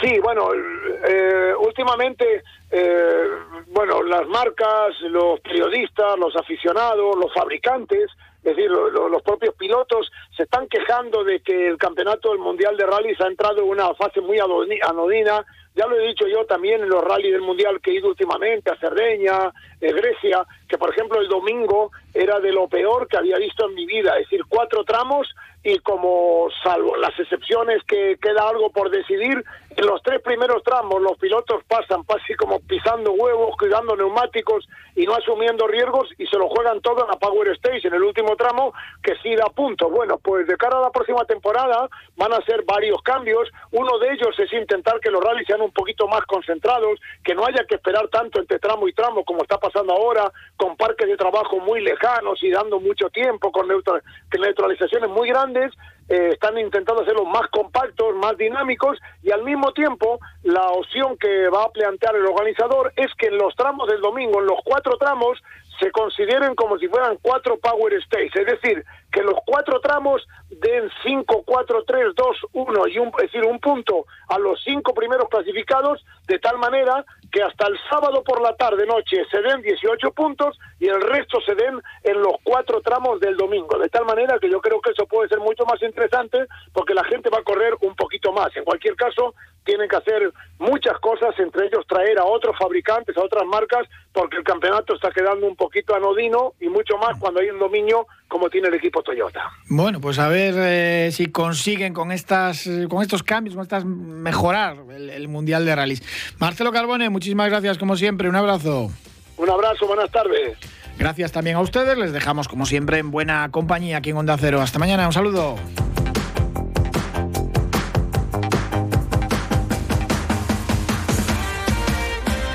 Sí, 0.00 0.18
bueno, 0.20 0.50
eh, 0.54 1.54
últimamente, 1.58 2.42
eh, 2.70 3.28
bueno, 3.68 4.02
las 4.02 4.26
marcas, 4.26 4.98
los 5.02 5.40
periodistas, 5.40 6.18
los 6.18 6.34
aficionados, 6.36 7.16
los 7.16 7.32
fabricantes, 7.32 8.10
es 8.38 8.56
decir, 8.56 8.70
los 8.70 9.22
propios 9.22 9.54
pilotos 9.54 10.10
se 10.36 10.42
están 10.42 10.68
quejando 10.68 11.24
de 11.24 11.40
que 11.40 11.68
el 11.68 11.78
campeonato 11.78 12.30
del 12.30 12.38
Mundial 12.38 12.76
de 12.76 12.84
Rallys 12.84 13.20
ha 13.20 13.26
entrado 13.26 13.62
en 13.62 13.68
una 13.68 13.94
fase 13.94 14.20
muy 14.20 14.38
anodina. 14.38 15.44
Ya 15.74 15.86
lo 15.86 15.98
he 15.98 16.08
dicho 16.08 16.26
yo 16.26 16.44
también 16.46 16.82
en 16.82 16.88
los 16.88 17.04
rallies 17.04 17.32
del 17.32 17.42
Mundial 17.42 17.80
que 17.80 17.90
he 17.90 17.94
ido 17.94 18.08
últimamente 18.08 18.70
a 18.70 18.76
Cerdeña, 18.76 19.52
eh, 19.80 19.92
Grecia, 19.92 20.46
que 20.68 20.78
por 20.78 20.90
ejemplo 20.90 21.20
el 21.20 21.28
domingo 21.28 21.90
era 22.14 22.40
de 22.40 22.52
lo 22.52 22.66
peor 22.68 23.08
que 23.08 23.16
había 23.16 23.36
visto 23.36 23.66
en 23.66 23.74
mi 23.74 23.86
vida. 23.86 24.12
Es 24.18 24.24
decir, 24.24 24.42
cuatro 24.48 24.84
tramos 24.84 25.28
y 25.62 25.78
como 25.80 26.48
salvo 26.62 26.96
las 26.96 27.18
excepciones 27.18 27.82
que 27.84 28.16
queda 28.22 28.48
algo 28.48 28.70
por 28.70 28.88
decidir, 28.88 29.44
en 29.70 29.86
los 29.86 30.00
tres 30.02 30.22
primeros 30.22 30.62
tramos 30.62 31.02
los 31.02 31.18
pilotos 31.18 31.62
pasan 31.68 32.04
casi 32.04 32.34
como 32.34 32.60
pisando 32.60 33.12
huevos, 33.12 33.56
cuidando 33.58 33.96
neumáticos 33.96 34.66
y 34.94 35.04
no 35.04 35.14
asumiendo 35.14 35.66
riesgos 35.66 36.08
y 36.16 36.26
se 36.26 36.38
lo 36.38 36.48
juegan 36.48 36.80
todo 36.80 37.02
en 37.02 37.10
la 37.10 37.18
Power 37.18 37.48
Stage 37.48 37.88
en 37.88 37.94
el 37.94 38.02
último 38.02 38.36
tramo 38.36 38.72
que 39.02 39.16
sí 39.22 39.34
da 39.34 39.46
puntos. 39.46 39.90
Bueno, 39.90 40.18
pues 40.26 40.44
de 40.48 40.56
cara 40.56 40.78
a 40.78 40.80
la 40.80 40.90
próxima 40.90 41.24
temporada 41.24 41.88
van 42.16 42.32
a 42.32 42.44
ser 42.44 42.64
varios 42.64 43.00
cambios. 43.02 43.48
Uno 43.70 43.96
de 44.00 44.12
ellos 44.12 44.36
es 44.36 44.52
intentar 44.52 44.98
que 44.98 45.12
los 45.12 45.22
rallies 45.22 45.46
sean 45.46 45.60
un 45.60 45.70
poquito 45.70 46.08
más 46.08 46.22
concentrados, 46.26 46.98
que 47.22 47.32
no 47.32 47.46
haya 47.46 47.64
que 47.64 47.76
esperar 47.76 48.08
tanto 48.08 48.40
entre 48.40 48.58
tramo 48.58 48.88
y 48.88 48.92
tramo 48.92 49.24
como 49.24 49.42
está 49.42 49.56
pasando 49.58 49.92
ahora, 49.92 50.32
con 50.56 50.76
parques 50.76 51.06
de 51.06 51.16
trabajo 51.16 51.60
muy 51.60 51.80
lejanos 51.80 52.42
y 52.42 52.50
dando 52.50 52.80
mucho 52.80 53.08
tiempo, 53.10 53.52
con 53.52 53.68
neutralizaciones 53.68 55.08
muy 55.10 55.28
grandes 55.28 55.72
eh, 56.08 56.30
están 56.32 56.56
intentando 56.58 57.02
hacerlos 57.02 57.26
más 57.26 57.48
compactos, 57.50 58.14
más 58.16 58.36
dinámicos 58.36 58.98
y 59.22 59.32
al 59.32 59.42
mismo 59.42 59.72
tiempo 59.72 60.20
la 60.44 60.70
opción 60.70 61.16
que 61.18 61.48
va 61.48 61.64
a 61.64 61.70
plantear 61.70 62.14
el 62.14 62.26
organizador 62.26 62.92
es 62.96 63.12
que 63.18 63.26
en 63.26 63.38
los 63.38 63.54
tramos 63.56 63.88
del 63.88 64.00
domingo, 64.00 64.40
en 64.40 64.46
los 64.46 64.58
cuatro 64.64 64.96
tramos, 64.98 65.38
se 65.80 65.90
consideren 65.90 66.54
como 66.54 66.78
si 66.78 66.88
fueran 66.88 67.18
cuatro 67.20 67.58
Power 67.58 67.92
States, 67.94 68.34
es 68.34 68.46
decir, 68.46 68.84
que 69.12 69.22
los 69.22 69.34
cuatro 69.46 69.80
tramos 69.80 70.26
den 70.50 70.90
5, 71.02 71.42
4, 71.44 71.84
3, 71.86 72.06
2, 72.14 72.36
1 72.52 72.88
y 72.88 72.98
un, 72.98 73.08
es 73.08 73.32
decir, 73.32 73.44
un 73.44 73.58
punto 73.58 74.06
a 74.28 74.38
los 74.38 74.62
cinco 74.62 74.94
primeros 74.94 75.28
clasificados, 75.28 76.04
de 76.26 76.38
tal 76.38 76.58
manera 76.58 77.04
que 77.36 77.42
hasta 77.42 77.66
el 77.66 77.78
sábado 77.90 78.24
por 78.24 78.40
la 78.40 78.56
tarde 78.56 78.86
noche 78.86 79.18
se 79.30 79.42
den 79.42 79.60
18 79.60 80.10
puntos 80.12 80.58
y 80.80 80.86
el 80.88 81.02
resto 81.02 81.38
se 81.44 81.54
den 81.54 81.82
en 82.02 82.22
los 82.22 82.36
cuatro 82.42 82.80
tramos 82.80 83.20
del 83.20 83.36
domingo, 83.36 83.78
de 83.78 83.90
tal 83.90 84.06
manera 84.06 84.38
que 84.40 84.50
yo 84.50 84.58
creo 84.62 84.80
que 84.80 84.92
eso 84.92 85.04
puede 85.04 85.28
ser 85.28 85.40
mucho 85.40 85.66
más 85.66 85.82
interesante 85.82 86.46
porque 86.72 86.94
la 86.94 87.04
gente 87.04 87.28
va 87.28 87.40
a 87.40 87.42
correr 87.42 87.74
un 87.82 87.94
poquito 87.94 88.32
más. 88.32 88.56
En 88.56 88.64
cualquier 88.64 88.96
caso, 88.96 89.34
tienen 89.66 89.86
que 89.86 89.96
hacer 89.96 90.32
muchas 90.58 90.98
cosas, 91.00 91.38
entre 91.38 91.66
ellos 91.66 91.84
traer 91.86 92.18
a 92.18 92.24
otros 92.24 92.56
fabricantes, 92.58 93.14
a 93.18 93.24
otras 93.24 93.44
marcas, 93.44 93.86
porque 94.12 94.38
el 94.38 94.44
campeonato 94.44 94.94
está 94.94 95.10
quedando 95.10 95.46
un 95.46 95.56
poquito 95.56 95.94
anodino 95.94 96.54
y 96.58 96.68
mucho 96.68 96.96
más 96.96 97.18
cuando 97.18 97.40
hay 97.40 97.50
un 97.50 97.58
dominio 97.58 98.06
como 98.28 98.48
tiene 98.48 98.68
el 98.68 98.74
equipo 98.74 99.02
Toyota. 99.02 99.50
Bueno, 99.68 100.00
pues 100.00 100.18
a 100.18 100.28
ver 100.28 100.54
eh, 100.56 101.10
si 101.12 101.30
consiguen 101.30 101.92
con 101.92 102.10
estas, 102.10 102.68
con 102.88 103.02
estos 103.02 103.22
cambios, 103.22 103.54
con 103.54 103.62
estas 103.62 103.84
mejorar 103.84 104.78
el, 104.90 105.28
Mundial 105.28 105.64
de 105.64 105.74
Rallys. 105.74 106.34
Marcelo 106.38 106.72
Carbone, 106.72 107.10
muchísimas 107.26 107.50
gracias 107.50 107.76
como 107.76 107.96
siempre, 107.96 108.28
un 108.28 108.36
abrazo. 108.36 108.88
Un 109.36 109.50
abrazo, 109.50 109.88
buenas 109.88 110.08
tardes. 110.12 110.56
Gracias 110.96 111.32
también 111.32 111.56
a 111.56 111.60
ustedes, 111.60 111.98
les 111.98 112.12
dejamos 112.12 112.46
como 112.46 112.66
siempre 112.66 113.00
en 113.00 113.10
buena 113.10 113.48
compañía 113.50 113.96
aquí 113.96 114.10
en 114.10 114.16
Onda 114.16 114.36
Cero. 114.38 114.62
Hasta 114.62 114.78
mañana, 114.78 115.08
un 115.08 115.12
saludo. 115.12 115.56